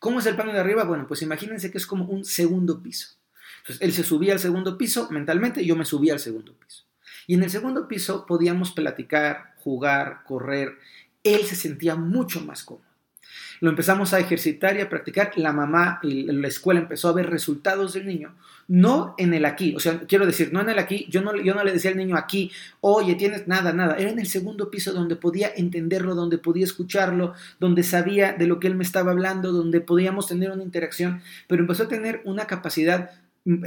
¿Cómo 0.00 0.18
es 0.18 0.26
el 0.26 0.34
plano 0.34 0.52
de 0.52 0.58
arriba? 0.58 0.82
Bueno, 0.82 1.06
pues 1.06 1.22
imagínense 1.22 1.70
que 1.70 1.78
es 1.78 1.86
como 1.86 2.06
un 2.06 2.24
segundo 2.24 2.82
piso. 2.82 3.10
Entonces, 3.58 3.80
él 3.80 3.92
se 3.92 4.02
subía 4.02 4.32
al 4.32 4.40
segundo 4.40 4.76
piso 4.76 5.08
mentalmente 5.12 5.64
yo 5.64 5.76
me 5.76 5.84
subía 5.84 6.14
al 6.14 6.20
segundo 6.20 6.52
piso. 6.52 6.82
Y 7.28 7.34
en 7.34 7.44
el 7.44 7.50
segundo 7.50 7.86
piso 7.86 8.26
podíamos 8.26 8.72
platicar, 8.72 9.54
jugar, 9.58 10.24
correr. 10.26 10.78
Él 11.22 11.44
se 11.44 11.54
sentía 11.54 11.94
mucho 11.94 12.40
más 12.40 12.64
cómodo. 12.64 12.87
Lo 13.60 13.70
empezamos 13.70 14.12
a 14.14 14.18
ejercitar 14.18 14.76
y 14.76 14.80
a 14.80 14.88
practicar. 14.88 15.32
La 15.36 15.52
mamá 15.52 16.00
y 16.02 16.24
la 16.24 16.48
escuela 16.48 16.80
empezó 16.80 17.08
a 17.08 17.12
ver 17.12 17.30
resultados 17.30 17.94
del 17.94 18.06
niño. 18.06 18.34
No 18.68 19.14
en 19.16 19.32
el 19.32 19.46
aquí, 19.46 19.74
o 19.74 19.80
sea, 19.80 20.00
quiero 20.00 20.26
decir, 20.26 20.52
no 20.52 20.60
en 20.60 20.68
el 20.68 20.78
aquí. 20.78 21.06
Yo 21.08 21.22
no, 21.22 21.34
yo 21.36 21.54
no 21.54 21.64
le 21.64 21.72
decía 21.72 21.90
al 21.90 21.96
niño 21.96 22.16
aquí, 22.16 22.52
oye, 22.80 23.14
tienes 23.14 23.48
nada, 23.48 23.72
nada. 23.72 23.96
Era 23.96 24.10
en 24.10 24.18
el 24.18 24.26
segundo 24.26 24.70
piso 24.70 24.92
donde 24.92 25.16
podía 25.16 25.50
entenderlo, 25.56 26.14
donde 26.14 26.36
podía 26.36 26.64
escucharlo, 26.64 27.34
donde 27.58 27.82
sabía 27.82 28.32
de 28.32 28.46
lo 28.46 28.60
que 28.60 28.66
él 28.66 28.74
me 28.74 28.84
estaba 28.84 29.12
hablando, 29.12 29.52
donde 29.52 29.80
podíamos 29.80 30.26
tener 30.26 30.50
una 30.50 30.62
interacción. 30.62 31.22
Pero 31.46 31.62
empezó 31.62 31.84
a 31.84 31.88
tener 31.88 32.20
una 32.24 32.46
capacidad 32.46 33.10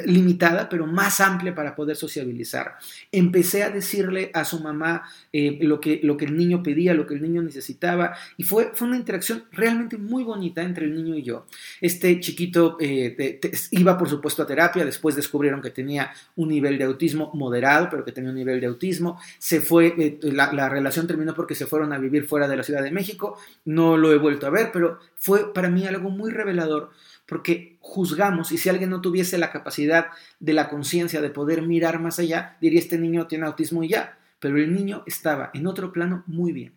limitada, 0.05 0.69
pero 0.69 0.85
más 0.85 1.19
amplia 1.19 1.55
para 1.55 1.75
poder 1.75 1.95
sociabilizar. 1.95 2.75
Empecé 3.11 3.63
a 3.63 3.71
decirle 3.71 4.29
a 4.33 4.45
su 4.45 4.59
mamá 4.59 5.03
eh, 5.33 5.57
lo, 5.61 5.79
que, 5.81 5.99
lo 6.03 6.17
que 6.17 6.25
el 6.25 6.37
niño 6.37 6.61
pedía, 6.61 6.93
lo 6.93 7.07
que 7.07 7.15
el 7.15 7.21
niño 7.21 7.41
necesitaba, 7.41 8.15
y 8.37 8.43
fue, 8.43 8.71
fue 8.73 8.87
una 8.87 8.97
interacción 8.97 9.45
realmente 9.51 9.97
muy 9.97 10.23
bonita 10.23 10.61
entre 10.61 10.85
el 10.85 10.93
niño 10.93 11.15
y 11.15 11.23
yo. 11.23 11.47
Este 11.79 12.19
chiquito 12.19 12.77
eh, 12.79 13.39
iba, 13.71 13.97
por 13.97 14.09
supuesto, 14.09 14.43
a 14.43 14.47
terapia, 14.47 14.85
después 14.85 15.15
descubrieron 15.15 15.61
que 15.61 15.71
tenía 15.71 16.11
un 16.35 16.49
nivel 16.49 16.77
de 16.77 16.83
autismo 16.83 17.31
moderado, 17.33 17.87
pero 17.89 18.05
que 18.05 18.11
tenía 18.11 18.29
un 18.29 18.35
nivel 18.35 18.59
de 18.59 18.67
autismo. 18.67 19.19
Se 19.39 19.61
fue, 19.61 19.95
eh, 19.97 20.19
la, 20.21 20.53
la 20.53 20.69
relación 20.69 21.07
terminó 21.07 21.33
porque 21.33 21.55
se 21.55 21.65
fueron 21.65 21.91
a 21.91 21.97
vivir 21.97 22.25
fuera 22.25 22.47
de 22.47 22.57
la 22.57 22.63
Ciudad 22.63 22.83
de 22.83 22.91
México, 22.91 23.39
no 23.65 23.97
lo 23.97 24.11
he 24.11 24.17
vuelto 24.17 24.45
a 24.45 24.51
ver, 24.51 24.69
pero 24.71 24.99
fue 25.15 25.53
para 25.53 25.69
mí 25.69 25.87
algo 25.87 26.09
muy 26.09 26.31
revelador 26.31 26.91
porque 27.31 27.77
juzgamos 27.79 28.51
y 28.51 28.57
si 28.57 28.67
alguien 28.67 28.89
no 28.89 28.99
tuviese 28.99 29.37
la 29.37 29.53
capacidad 29.53 30.07
de 30.41 30.51
la 30.51 30.67
conciencia 30.67 31.21
de 31.21 31.29
poder 31.29 31.61
mirar 31.61 31.97
más 31.97 32.19
allá, 32.19 32.57
diría 32.59 32.81
este 32.81 32.97
niño 32.97 33.25
tiene 33.27 33.45
autismo 33.45 33.85
y 33.85 33.87
ya, 33.87 34.17
pero 34.39 34.57
el 34.57 34.73
niño 34.73 35.03
estaba 35.05 35.49
en 35.53 35.65
otro 35.65 35.93
plano 35.93 36.25
muy 36.27 36.51
bien. 36.51 36.73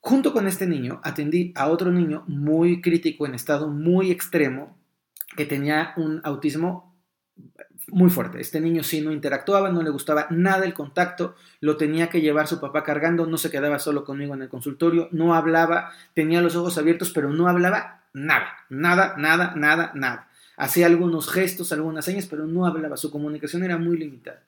Junto 0.00 0.32
con 0.32 0.46
este 0.46 0.66
niño 0.66 0.98
atendí 1.04 1.52
a 1.56 1.68
otro 1.68 1.92
niño 1.92 2.24
muy 2.26 2.80
crítico 2.80 3.26
en 3.26 3.34
estado 3.34 3.68
muy 3.68 4.10
extremo 4.10 4.78
que 5.36 5.44
tenía 5.44 5.92
un 5.98 6.22
autismo 6.24 6.96
muy 7.88 8.08
fuerte. 8.08 8.40
Este 8.40 8.62
niño 8.62 8.82
sí 8.82 9.02
no 9.02 9.12
interactuaba, 9.12 9.70
no 9.70 9.82
le 9.82 9.90
gustaba 9.90 10.26
nada 10.30 10.64
el 10.64 10.72
contacto, 10.72 11.34
lo 11.60 11.76
tenía 11.76 12.08
que 12.08 12.22
llevar 12.22 12.48
su 12.48 12.60
papá 12.60 12.82
cargando, 12.82 13.26
no 13.26 13.36
se 13.36 13.50
quedaba 13.50 13.78
solo 13.78 14.06
conmigo 14.06 14.32
en 14.32 14.40
el 14.40 14.48
consultorio, 14.48 15.10
no 15.12 15.34
hablaba, 15.34 15.90
tenía 16.14 16.40
los 16.40 16.56
ojos 16.56 16.78
abiertos, 16.78 17.10
pero 17.10 17.28
no 17.28 17.46
hablaba 17.46 18.03
nada, 18.14 18.48
nada, 18.70 19.14
nada, 19.18 19.52
nada, 19.54 19.92
nada. 19.94 20.28
Hacía 20.56 20.86
algunos 20.86 21.30
gestos, 21.30 21.72
algunas 21.72 22.04
señas, 22.04 22.26
pero 22.26 22.46
no 22.46 22.64
hablaba, 22.64 22.96
su 22.96 23.10
comunicación 23.10 23.64
era 23.64 23.76
muy 23.76 23.98
limitada. 23.98 24.42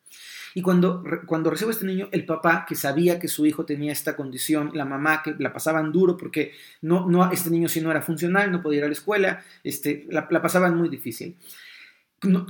Y 0.55 0.63
cuando, 0.63 1.05
cuando 1.27 1.51
recibo 1.51 1.69
a 1.69 1.73
este 1.75 1.85
niño, 1.85 2.09
el 2.13 2.25
papá 2.25 2.65
que 2.67 2.75
sabía 2.75 3.19
que 3.19 3.29
su 3.29 3.45
hijo 3.45 3.67
tenía 3.67 3.93
esta 3.93 4.17
condición, 4.17 4.71
la 4.73 4.87
mamá 4.87 5.23
que 5.23 5.35
la 5.39 5.53
pasaban 5.53 5.93
duro 5.93 6.17
porque 6.17 6.53
no, 6.81 7.07
no, 7.07 7.31
este 7.31 7.51
niño 7.51 7.69
si 7.69 7.83
no 7.83 7.91
era 7.91 8.01
funcional, 8.01 8.51
no 8.51 8.63
podía 8.63 8.79
ir 8.79 8.85
a 8.85 8.89
la 8.89 8.95
escuela, 8.95 9.45
este, 9.63 10.07
la, 10.09 10.27
la 10.31 10.41
pasaban 10.41 10.75
muy 10.75 10.89
difícil 10.89 11.37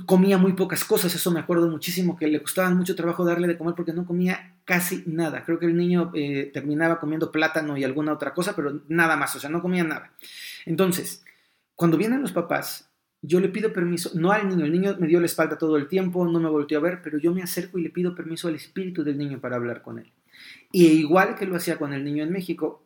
comía 0.05 0.37
muy 0.37 0.53
pocas 0.53 0.83
cosas, 0.85 1.13
eso 1.13 1.31
me 1.31 1.39
acuerdo 1.39 1.69
muchísimo, 1.69 2.17
que 2.17 2.27
le 2.27 2.41
costaba 2.41 2.69
mucho 2.69 2.95
trabajo 2.95 3.25
darle 3.25 3.47
de 3.47 3.57
comer 3.57 3.75
porque 3.75 3.93
no 3.93 4.05
comía 4.05 4.55
casi 4.65 5.03
nada. 5.05 5.43
Creo 5.43 5.59
que 5.59 5.65
el 5.65 5.75
niño 5.75 6.11
eh, 6.13 6.49
terminaba 6.53 6.99
comiendo 6.99 7.31
plátano 7.31 7.77
y 7.77 7.83
alguna 7.83 8.13
otra 8.13 8.33
cosa, 8.33 8.55
pero 8.55 8.81
nada 8.87 9.17
más, 9.17 9.35
o 9.35 9.39
sea, 9.39 9.49
no 9.49 9.61
comía 9.61 9.83
nada. 9.83 10.13
Entonces, 10.65 11.23
cuando 11.75 11.97
vienen 11.97 12.21
los 12.21 12.31
papás, 12.31 12.89
yo 13.21 13.39
le 13.39 13.49
pido 13.49 13.73
permiso, 13.73 14.11
no 14.13 14.31
al 14.31 14.47
niño, 14.47 14.65
el 14.65 14.71
niño 14.71 14.95
me 14.99 15.07
dio 15.07 15.19
la 15.19 15.25
espalda 15.25 15.57
todo 15.57 15.75
el 15.75 15.87
tiempo, 15.87 16.25
no 16.25 16.39
me 16.39 16.49
volteó 16.49 16.77
a 16.77 16.81
ver, 16.81 17.01
pero 17.03 17.17
yo 17.17 17.33
me 17.33 17.43
acerco 17.43 17.77
y 17.77 17.83
le 17.83 17.89
pido 17.89 18.15
permiso 18.15 18.47
al 18.47 18.55
espíritu 18.55 19.03
del 19.03 19.17
niño 19.17 19.41
para 19.41 19.57
hablar 19.57 19.81
con 19.81 19.99
él. 19.99 20.13
Y 20.71 20.85
igual 20.85 21.35
que 21.35 21.45
lo 21.45 21.55
hacía 21.55 21.77
con 21.77 21.93
el 21.93 22.03
niño 22.03 22.23
en 22.23 22.31
México, 22.31 22.85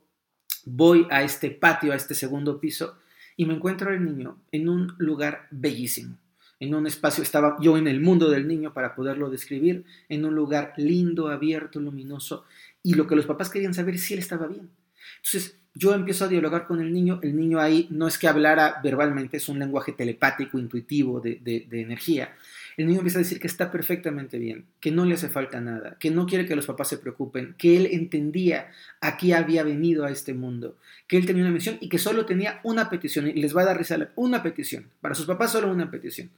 voy 0.66 1.08
a 1.12 1.22
este 1.22 1.52
patio, 1.52 1.92
a 1.94 1.96
este 1.96 2.16
segundo 2.16 2.60
piso, 2.60 2.98
y 3.36 3.46
me 3.46 3.54
encuentro 3.54 3.90
al 3.90 4.04
niño 4.04 4.38
en 4.52 4.70
un 4.70 4.96
lugar 4.98 5.48
bellísimo 5.52 6.18
en 6.62 6.76
un 6.76 6.86
espacio, 6.86 7.24
estaba 7.24 7.58
yo 7.60 7.76
en 7.76 7.88
el 7.88 8.00
mundo 8.00 8.30
del 8.30 8.48
niño 8.48 8.72
para 8.72 8.94
poderlo 8.94 9.32
describir, 9.32 9.84
en 10.10 10.24
un 10.26 10.36
lugar 10.36 10.74
lindo, 10.78 11.28
abierto, 11.28 11.80
luminoso, 11.80 12.46
y 12.84 12.94
lo 12.94 13.08
que 13.08 13.16
los 13.16 13.26
papás 13.26 13.50
querían 13.50 13.74
saber 13.74 13.96
es 13.96 14.04
si 14.04 14.14
él 14.14 14.20
estaba 14.20 14.46
bien. 14.46 14.70
Entonces, 15.18 15.58
yo 15.74 15.96
empiezo 15.96 16.26
a 16.26 16.28
dialogar 16.28 16.68
con 16.68 16.80
el 16.80 16.94
niño, 16.94 17.20
el 17.24 17.36
niño 17.36 17.60
ahí 17.60 17.88
no 17.90 18.08
es 18.08 18.20
que 18.20 18.28
hablara 18.28 18.80
verbalmente, 18.84 19.38
es 19.38 19.50
un 19.50 19.58
lenguaje 19.58 19.94
telepático, 19.94 20.60
intuitivo, 20.60 21.20
de, 21.20 21.40
de 21.42 21.82
energía, 21.82 22.36
el 22.78 22.88
niño 22.88 23.00
empieza 23.00 23.20
a 23.20 23.24
decir 23.24 23.40
que 23.40 23.48
está 23.48 23.72
perfectamente 23.72 24.40
bien, 24.40 24.66
que 24.80 24.92
no 24.92 25.06
le 25.06 25.16
hace 25.16 25.30
falta 25.30 25.60
nada, 25.60 25.98
que 26.00 26.12
no 26.12 26.26
quiere 26.26 26.46
que 26.46 26.56
los 26.56 26.66
papás 26.66 26.90
se 26.90 26.98
preocupen, 26.98 27.56
que 27.58 27.78
él 27.78 27.88
entendía 27.92 28.72
a 29.02 29.18
qué 29.18 29.36
había 29.36 29.64
venido 29.64 30.06
a 30.06 30.12
este 30.12 30.34
mundo, 30.34 30.78
que 31.08 31.18
él 31.18 31.26
tenía 31.26 31.44
una 31.44 31.52
misión 31.52 31.78
y 31.82 31.90
que 31.90 32.00
solo 32.00 32.26
tenía 32.26 32.60
una 32.64 32.90
petición, 32.90 33.28
y 33.28 33.34
les 33.34 33.56
va 33.56 33.62
a 33.64 33.66
dar 33.66 33.78
risa 33.78 34.12
una 34.16 34.42
petición, 34.44 34.86
para 35.02 35.16
sus 35.16 35.26
papás 35.26 35.52
solo 35.52 35.70
una 35.70 35.92
petición. 35.92 36.30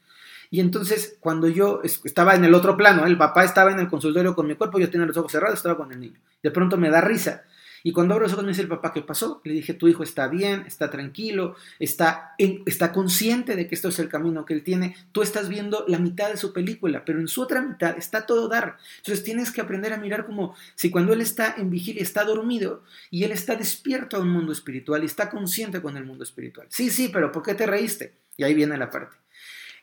Y 0.50 0.60
entonces, 0.60 1.18
cuando 1.20 1.48
yo 1.48 1.82
estaba 1.84 2.36
en 2.36 2.44
el 2.46 2.54
otro 2.54 2.78
plano, 2.78 3.08
el 3.08 3.18
papá 3.18 3.44
estaba 3.44 3.72
en 3.72 3.80
el 3.80 3.88
consultorio 3.88 4.36
con 4.36 4.46
mi 4.46 4.56
cuerpo, 4.56 4.80
yo 4.80 4.90
tenía 4.90 5.08
los 5.08 5.18
ojos 5.18 5.32
cerrados, 5.32 5.58
estaba 5.58 5.78
con 5.78 5.92
el 5.92 6.00
niño. 6.00 6.20
De 6.44 6.52
pronto 6.52 6.78
me 6.78 6.92
da 6.92 7.02
risa 7.02 7.44
y 7.84 7.92
cuando 7.92 8.14
abro 8.14 8.24
los 8.24 8.34
ojos 8.34 8.46
me 8.46 8.52
dice 8.52 8.62
el 8.62 8.70
papá, 8.70 8.94
¿qué 8.94 9.02
pasó? 9.02 9.42
Le 9.44 9.54
dije, 9.54 9.74
tu 9.74 9.90
hijo 9.90 10.04
está 10.04 10.30
bien, 10.30 10.64
está 10.66 10.90
tranquilo, 10.90 11.56
está, 11.80 12.34
está 12.38 12.94
consciente 12.94 13.58
de 13.58 13.68
que 13.68 13.76
esto 13.76 13.90
es 13.90 14.00
el 14.00 14.08
camino 14.08 14.46
que 14.46 14.54
él 14.54 14.64
tiene. 14.64 14.96
Tú 15.12 15.22
estás 15.22 15.50
viendo 15.50 15.84
la 15.90 16.00
mitad 16.00 16.30
de 16.30 16.38
su 16.38 16.54
película, 16.54 17.04
pero 17.04 17.20
en 17.20 17.28
su 17.28 17.42
otra 17.42 17.62
mitad 17.62 17.98
está 17.98 18.26
todo 18.26 18.48
dar. 18.48 18.78
Entonces 18.98 19.26
tienes 19.26 19.52
que 19.52 19.60
aprender 19.60 19.92
a 19.92 19.98
mirar 19.98 20.26
como 20.26 20.56
si 20.76 20.90
cuando 20.90 21.12
él 21.12 21.20
está 21.20 21.56
en 21.58 21.70
vigilia 21.70 22.02
está 22.02 22.24
dormido 22.24 22.84
y 23.12 23.26
él 23.26 23.34
está 23.34 23.56
despierto 23.56 24.16
a 24.16 24.22
un 24.22 24.30
mundo 24.30 24.54
espiritual 24.54 25.04
y 25.04 25.08
está 25.08 25.30
consciente 25.30 25.82
con 25.82 25.98
el 25.98 26.06
mundo 26.06 26.24
espiritual. 26.24 26.68
Sí, 26.70 26.90
sí, 26.90 27.10
pero 27.12 27.34
¿por 27.34 27.44
qué 27.44 27.54
te 27.54 27.66
reíste? 27.66 28.14
Y 28.38 28.44
ahí 28.44 28.54
viene 28.54 28.78
la 28.78 28.90
parte. 28.90 29.18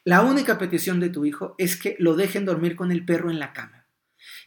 La 0.04 0.22
única 0.22 0.56
petición 0.56 1.00
de 1.00 1.10
tu 1.10 1.26
hijo 1.26 1.54
es 1.58 1.76
que 1.76 1.96
lo 1.98 2.16
dejen 2.16 2.46
dormir 2.46 2.76
con 2.76 2.90
el 2.90 3.04
perro 3.04 3.30
en 3.30 3.38
la 3.38 3.52
cama. 3.52 3.79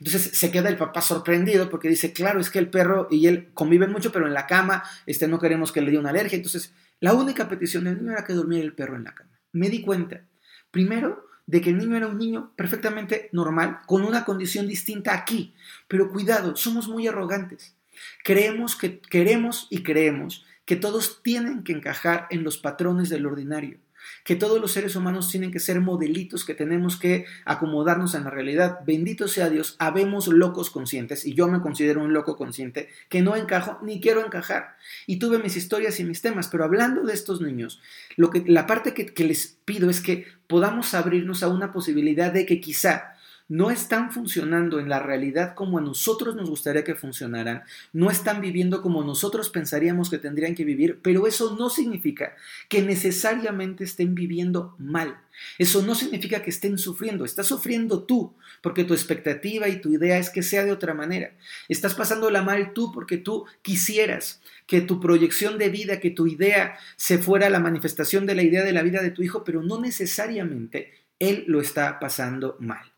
Entonces 0.05 0.37
se 0.37 0.51
queda 0.51 0.67
el 0.67 0.75
papá 0.75 1.01
sorprendido 1.01 1.69
porque 1.69 1.87
dice, 1.87 2.11
claro, 2.11 2.41
es 2.41 2.49
que 2.49 2.59
el 2.59 2.69
perro 2.69 3.07
y 3.09 3.27
él 3.27 3.51
conviven 3.53 3.89
mucho, 3.89 4.11
pero 4.11 4.27
en 4.27 4.33
la 4.33 4.47
cama 4.47 4.83
este, 5.05 5.29
no 5.29 5.39
queremos 5.39 5.71
que 5.71 5.79
le 5.79 5.91
dé 5.91 5.97
una 5.97 6.09
alergia. 6.09 6.35
Entonces, 6.35 6.73
la 6.99 7.13
única 7.13 7.47
petición 7.47 7.85
del 7.85 7.99
niño 7.99 8.11
era 8.11 8.25
que 8.25 8.33
durmiera 8.33 8.65
el 8.65 8.73
perro 8.73 8.97
en 8.97 9.05
la 9.05 9.15
cama. 9.15 9.39
Me 9.53 9.69
di 9.69 9.81
cuenta, 9.81 10.25
primero, 10.71 11.25
de 11.45 11.61
que 11.61 11.69
el 11.69 11.77
niño 11.77 11.95
era 11.95 12.07
un 12.07 12.17
niño 12.17 12.51
perfectamente 12.57 13.29
normal, 13.31 13.79
con 13.85 14.01
una 14.01 14.25
condición 14.25 14.67
distinta 14.67 15.13
aquí. 15.13 15.55
Pero 15.87 16.11
cuidado, 16.11 16.57
somos 16.57 16.89
muy 16.89 17.07
arrogantes. 17.07 17.77
Creemos 18.25 18.75
que 18.75 18.99
queremos 18.99 19.67
y 19.69 19.83
creemos 19.83 20.43
que 20.65 20.75
todos 20.75 21.23
tienen 21.23 21.63
que 21.63 21.71
encajar 21.71 22.27
en 22.29 22.43
los 22.43 22.57
patrones 22.57 23.07
del 23.07 23.25
ordinario 23.25 23.79
que 24.23 24.35
todos 24.35 24.59
los 24.59 24.71
seres 24.71 24.95
humanos 24.95 25.29
tienen 25.29 25.51
que 25.51 25.59
ser 25.59 25.81
modelitos, 25.81 26.45
que 26.45 26.53
tenemos 26.53 26.97
que 26.97 27.25
acomodarnos 27.45 28.15
en 28.15 28.23
la 28.23 28.29
realidad. 28.29 28.79
Bendito 28.85 29.27
sea 29.27 29.49
Dios, 29.49 29.75
habemos 29.79 30.27
locos 30.27 30.69
conscientes, 30.69 31.25
y 31.25 31.33
yo 31.33 31.47
me 31.47 31.61
considero 31.61 32.03
un 32.03 32.13
loco 32.13 32.35
consciente, 32.35 32.89
que 33.09 33.21
no 33.21 33.35
encajo 33.35 33.79
ni 33.83 33.99
quiero 33.99 34.25
encajar. 34.25 34.75
Y 35.07 35.17
tuve 35.17 35.39
mis 35.39 35.55
historias 35.55 35.99
y 35.99 36.03
mis 36.03 36.21
temas, 36.21 36.47
pero 36.47 36.63
hablando 36.63 37.03
de 37.03 37.13
estos 37.13 37.41
niños, 37.41 37.81
lo 38.15 38.29
que, 38.29 38.43
la 38.45 38.67
parte 38.67 38.93
que, 38.93 39.07
que 39.07 39.23
les 39.23 39.57
pido 39.65 39.89
es 39.89 40.01
que 40.01 40.25
podamos 40.47 40.93
abrirnos 40.93 41.43
a 41.43 41.47
una 41.47 41.71
posibilidad 41.71 42.31
de 42.31 42.45
que 42.45 42.59
quizá 42.59 43.12
no 43.53 43.69
están 43.69 44.11
funcionando 44.11 44.79
en 44.79 44.89
la 44.89 44.97
realidad 44.97 45.53
como 45.53 45.77
a 45.77 45.81
nosotros 45.81 46.35
nos 46.35 46.49
gustaría 46.49 46.83
que 46.83 46.95
funcionaran, 46.95 47.61
no 47.91 48.09
están 48.09 48.41
viviendo 48.41 48.81
como 48.81 49.03
nosotros 49.03 49.51
pensaríamos 49.51 50.09
que 50.09 50.17
tendrían 50.17 50.55
que 50.55 50.65
vivir, 50.65 51.01
pero 51.03 51.27
eso 51.27 51.55
no 51.55 51.69
significa 51.69 52.35
que 52.67 52.81
necesariamente 52.81 53.83
estén 53.83 54.15
viviendo 54.15 54.73
mal. 54.79 55.19
Eso 55.59 55.83
no 55.83 55.93
significa 55.93 56.41
que 56.41 56.49
estén 56.49 56.79
sufriendo, 56.79 57.25
estás 57.25 57.45
sufriendo 57.45 58.05
tú, 58.05 58.33
porque 58.63 58.85
tu 58.85 58.95
expectativa 58.95 59.69
y 59.69 59.79
tu 59.79 59.93
idea 59.93 60.17
es 60.17 60.31
que 60.31 60.41
sea 60.41 60.65
de 60.65 60.71
otra 60.71 60.95
manera. 60.95 61.35
Estás 61.69 61.93
pasándola 61.93 62.41
mal 62.41 62.73
tú 62.73 62.91
porque 62.91 63.17
tú 63.17 63.45
quisieras 63.61 64.41
que 64.65 64.81
tu 64.81 64.99
proyección 64.99 65.59
de 65.59 65.69
vida, 65.69 65.99
que 65.99 66.09
tu 66.09 66.25
idea 66.25 66.79
se 66.95 67.19
fuera 67.19 67.51
la 67.51 67.59
manifestación 67.59 68.25
de 68.25 68.33
la 68.33 68.41
idea 68.41 68.63
de 68.63 68.73
la 68.73 68.81
vida 68.81 69.03
de 69.03 69.11
tu 69.11 69.21
hijo, 69.21 69.43
pero 69.43 69.61
no 69.61 69.79
necesariamente 69.79 70.91
él 71.19 71.43
lo 71.45 71.61
está 71.61 71.99
pasando 71.99 72.57
mal. 72.59 72.92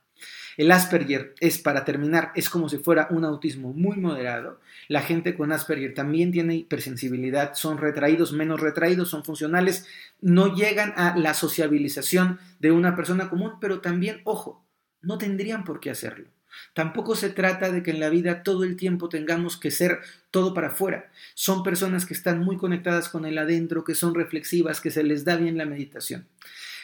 El 0.58 0.72
Asperger 0.72 1.36
es, 1.39 1.58
para 1.58 1.84
terminar, 1.84 2.32
es 2.36 2.50
como 2.50 2.70
si 2.70 2.78
fuera 2.78 3.08
un 3.10 3.26
autismo 3.26 3.74
muy 3.74 3.98
moderado. 3.98 4.60
La 4.88 5.02
gente 5.02 5.36
con 5.36 5.52
Asperger 5.52 5.94
también 5.94 6.32
tiene 6.32 6.56
hipersensibilidad, 6.56 7.56
son 7.56 7.78
retraídos, 7.78 8.32
menos 8.32 8.62
retraídos, 8.62 9.10
son 9.10 9.26
funcionales, 9.26 9.86
no 10.22 10.56
llegan 10.56 10.94
a 10.96 11.18
la 11.18 11.34
sociabilización 11.34 12.39
de 12.60 12.72
una 12.72 12.96
persona 12.96 13.30
común, 13.30 13.54
pero 13.60 13.82
también, 13.82 14.22
ojo, 14.24 14.65
no 15.02 15.18
tendrían 15.18 15.63
por 15.63 15.80
qué 15.80 15.91
hacerlo. 15.91 16.28
Tampoco 16.74 17.15
se 17.15 17.30
trata 17.30 17.70
de 17.70 17.84
que 17.84 17.91
en 17.91 18.00
la 18.00 18.10
vida 18.10 18.44
todo 18.44 18.63
el 18.63 18.78
tiempo 18.78 19.10
tengamos 19.10 19.58
que 19.58 19.72
ser 19.72 20.00
todo 20.32 20.54
para 20.54 20.68
afuera. 20.68 21.12
Son 21.34 21.63
personas 21.63 22.06
que 22.06 22.13
están 22.13 22.39
muy 22.39 22.58
conectadas 22.58 23.10
con 23.10 23.26
el 23.26 23.38
adentro, 23.38 23.84
que 23.84 23.94
son 23.96 24.15
reflexivas, 24.15 24.80
que 24.80 24.91
se 24.91 25.04
les 25.04 25.26
da 25.26 25.36
bien 25.36 25.58
la 25.58 25.65
meditación. 25.65 26.28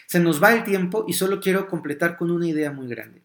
Se 0.07 0.19
nos 0.19 0.43
va 0.43 0.53
el 0.53 0.65
tiempo 0.65 1.05
y 1.07 1.13
solo 1.13 1.39
quiero 1.39 1.67
completar 1.67 2.17
con 2.17 2.31
una 2.31 2.47
idea 2.47 2.71
muy 2.71 2.87
grande. 2.87 3.21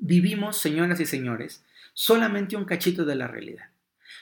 Vivimos, 0.00 0.56
señoras 0.56 0.98
y 1.00 1.06
señores, 1.06 1.62
solamente 1.92 2.56
un 2.56 2.64
cachito 2.64 3.04
de 3.04 3.14
la 3.14 3.28
realidad. 3.28 3.66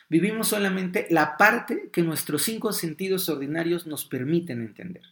Vivimos 0.08 0.48
solamente 0.48 1.06
la 1.10 1.36
parte 1.36 1.90
que 1.92 2.02
nuestros 2.02 2.42
cinco 2.42 2.72
sentidos 2.72 3.28
ordinarios 3.28 3.86
nos 3.86 4.04
permiten 4.04 4.60
entender. 4.60 5.02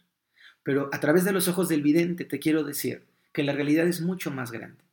Pero 0.63 0.89
a 0.91 0.99
través 0.99 1.23
de 1.23 1.31
los 1.31 1.47
ojos 1.47 1.69
del 1.69 1.81
vidente 1.81 2.25
te 2.25 2.39
quiero 2.39 2.63
decir 2.63 3.05
que 3.31 3.43
la 3.43 3.53
realidad 3.53 3.87
es 3.87 4.01
mucho 4.01 4.29
más 4.29 4.51
grande 4.51 4.86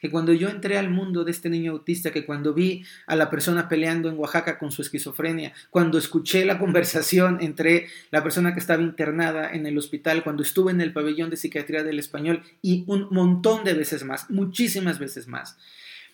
que 0.00 0.10
cuando 0.10 0.32
yo 0.32 0.48
entré 0.48 0.78
al 0.78 0.90
mundo 0.90 1.24
de 1.24 1.30
este 1.30 1.50
niño 1.50 1.72
autista, 1.72 2.10
que 2.10 2.24
cuando 2.24 2.54
vi 2.54 2.84
a 3.06 3.16
la 3.16 3.30
persona 3.30 3.68
peleando 3.68 4.08
en 4.08 4.18
Oaxaca 4.18 4.58
con 4.58 4.72
su 4.72 4.82
esquizofrenia, 4.82 5.52
cuando 5.70 5.98
escuché 5.98 6.44
la 6.44 6.58
conversación 6.58 7.38
entre 7.40 7.88
la 8.10 8.22
persona 8.22 8.54
que 8.54 8.60
estaba 8.60 8.82
internada 8.82 9.52
en 9.52 9.66
el 9.66 9.78
hospital, 9.78 10.22
cuando 10.22 10.42
estuve 10.42 10.72
en 10.72 10.80
el 10.80 10.92
pabellón 10.92 11.30
de 11.30 11.36
psiquiatría 11.36 11.82
del 11.82 11.98
español 11.98 12.42
y 12.62 12.84
un 12.86 13.08
montón 13.10 13.64
de 13.64 13.74
veces 13.74 14.04
más, 14.04 14.30
muchísimas 14.30 14.98
veces 14.98 15.28
más, 15.28 15.58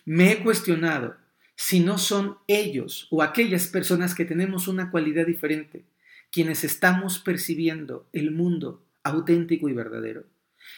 me 0.05 0.31
he 0.31 0.43
cuestionado 0.43 1.15
si 1.55 1.79
no 1.79 1.97
son 1.97 2.37
ellos 2.47 3.07
o 3.09 3.23
aquellas 3.23 3.67
personas 3.67 4.13
que 4.13 4.25
tenemos 4.25 4.67
una 4.67 4.91
cualidad 4.91 5.25
diferente, 5.25 5.85
quienes 6.31 6.63
estamos 6.63 7.19
percibiendo 7.19 8.07
el 8.13 8.31
mundo 8.31 8.83
auténtico 9.03 9.67
y 9.67 9.73
verdadero. 9.73 10.25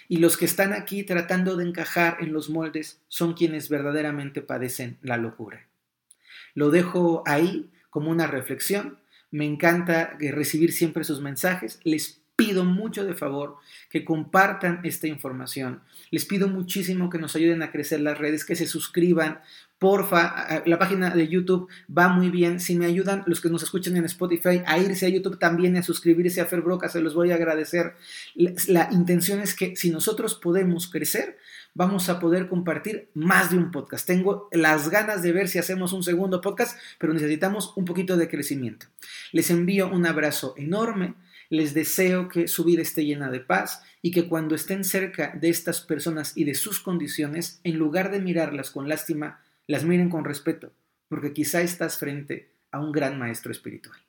Y 0.07 0.17
los 0.17 0.37
que 0.37 0.45
están 0.45 0.73
aquí 0.73 1.03
tratando 1.03 1.55
de 1.55 1.65
encajar 1.65 2.17
en 2.19 2.33
los 2.33 2.49
moldes 2.49 3.01
son 3.07 3.33
quienes 3.33 3.69
verdaderamente 3.69 4.41
padecen 4.41 4.97
la 5.01 5.17
locura. 5.17 5.67
Lo 6.53 6.71
dejo 6.71 7.23
ahí 7.25 7.69
como 7.89 8.11
una 8.11 8.27
reflexión. 8.27 8.99
Me 9.31 9.45
encanta 9.45 10.17
recibir 10.19 10.73
siempre 10.73 11.03
sus 11.03 11.21
mensajes. 11.21 11.79
Les 11.83 12.21
pido 12.35 12.63
mucho 12.63 13.05
de 13.05 13.15
favor 13.15 13.57
que 13.89 14.05
compartan 14.05 14.79
esta 14.83 15.07
información. 15.07 15.81
Les 16.09 16.25
pido 16.25 16.47
muchísimo 16.47 17.09
que 17.09 17.17
nos 17.17 17.35
ayuden 17.35 17.61
a 17.61 17.71
crecer 17.71 17.99
las 17.99 18.17
redes, 18.17 18.45
que 18.45 18.55
se 18.55 18.65
suscriban. 18.65 19.41
Porfa, 19.79 20.61
la 20.65 20.77
página 20.77 21.09
de 21.09 21.27
YouTube 21.29 21.69
va 21.89 22.09
muy 22.09 22.29
bien. 22.29 22.59
Si 22.59 22.75
me 22.75 22.85
ayudan 22.85 23.23
los 23.25 23.39
que 23.39 23.49
nos 23.49 23.63
escuchan 23.63 23.95
en 23.95 24.03
Spotify 24.05 24.61
a 24.65 24.77
irse 24.77 25.05
a 25.05 25.09
YouTube 25.09 25.39
también, 25.39 25.77
a 25.77 25.83
suscribirse 25.83 26.41
a 26.41 26.45
Ferbroca, 26.45 26.89
se 26.89 27.01
los 27.01 27.15
voy 27.15 27.31
a 27.31 27.35
agradecer. 27.35 27.95
La 28.67 28.89
intención 28.91 29.39
es 29.39 29.55
que 29.55 29.77
si 29.77 29.89
nosotros 29.89 30.35
podemos 30.35 30.91
crecer, 30.91 31.37
vamos 31.73 32.09
a 32.09 32.19
poder 32.19 32.49
compartir 32.49 33.09
más 33.13 33.51
de 33.51 33.57
un 33.57 33.71
podcast. 33.71 34.05
Tengo 34.05 34.49
las 34.51 34.89
ganas 34.89 35.21
de 35.23 35.31
ver 35.31 35.47
si 35.47 35.59
hacemos 35.59 35.93
un 35.93 36.03
segundo 36.03 36.41
podcast, 36.41 36.77
pero 36.97 37.13
necesitamos 37.13 37.71
un 37.77 37.85
poquito 37.85 38.17
de 38.17 38.27
crecimiento. 38.27 38.87
Les 39.31 39.49
envío 39.49 39.89
un 39.89 40.05
abrazo 40.05 40.53
enorme. 40.57 41.15
Les 41.49 41.73
deseo 41.73 42.27
que 42.29 42.47
su 42.47 42.63
vida 42.63 42.83
esté 42.83 43.05
llena 43.05 43.31
de 43.31 43.39
paz 43.39 43.81
y 44.03 44.11
que 44.11 44.27
cuando 44.27 44.53
estén 44.53 44.83
cerca 44.83 45.33
de 45.39 45.49
estas 45.49 45.81
personas 45.81 46.33
y 46.35 46.43
de 46.43 46.53
sus 46.53 46.79
condiciones, 46.79 47.59
en 47.63 47.77
lugar 47.77 48.11
de 48.11 48.19
mirarlas 48.19 48.69
con 48.69 48.87
lástima, 48.87 49.39
las 49.69 49.83
miren 49.83 50.09
con 50.09 50.25
respeto, 50.25 50.73
porque 51.07 51.31
quizá 51.31 51.61
estás 51.61 51.97
frente 51.97 52.55
a 52.71 52.79
un 52.79 52.91
gran 52.91 53.19
maestro 53.19 53.51
espiritual. 53.51 53.99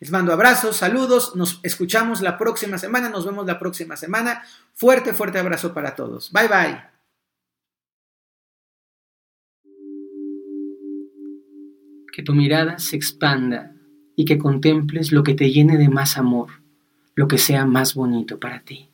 Les 0.00 0.10
mando 0.10 0.32
abrazos, 0.32 0.76
saludos, 0.76 1.36
nos 1.36 1.60
escuchamos 1.62 2.20
la 2.20 2.36
próxima 2.36 2.78
semana, 2.78 3.08
nos 3.08 3.24
vemos 3.24 3.46
la 3.46 3.60
próxima 3.60 3.96
semana. 3.96 4.42
Fuerte, 4.74 5.12
fuerte 5.12 5.38
abrazo 5.38 5.72
para 5.72 5.94
todos. 5.94 6.32
Bye 6.32 6.48
bye. 6.48 6.82
Que 12.12 12.24
tu 12.24 12.34
mirada 12.34 12.80
se 12.80 12.96
expanda 12.96 13.76
y 14.16 14.24
que 14.24 14.36
contemples 14.36 15.12
lo 15.12 15.22
que 15.22 15.34
te 15.34 15.52
llene 15.52 15.78
de 15.78 15.88
más 15.88 16.18
amor, 16.18 16.48
lo 17.14 17.28
que 17.28 17.38
sea 17.38 17.66
más 17.66 17.94
bonito 17.94 18.40
para 18.40 18.64
ti. 18.64 18.91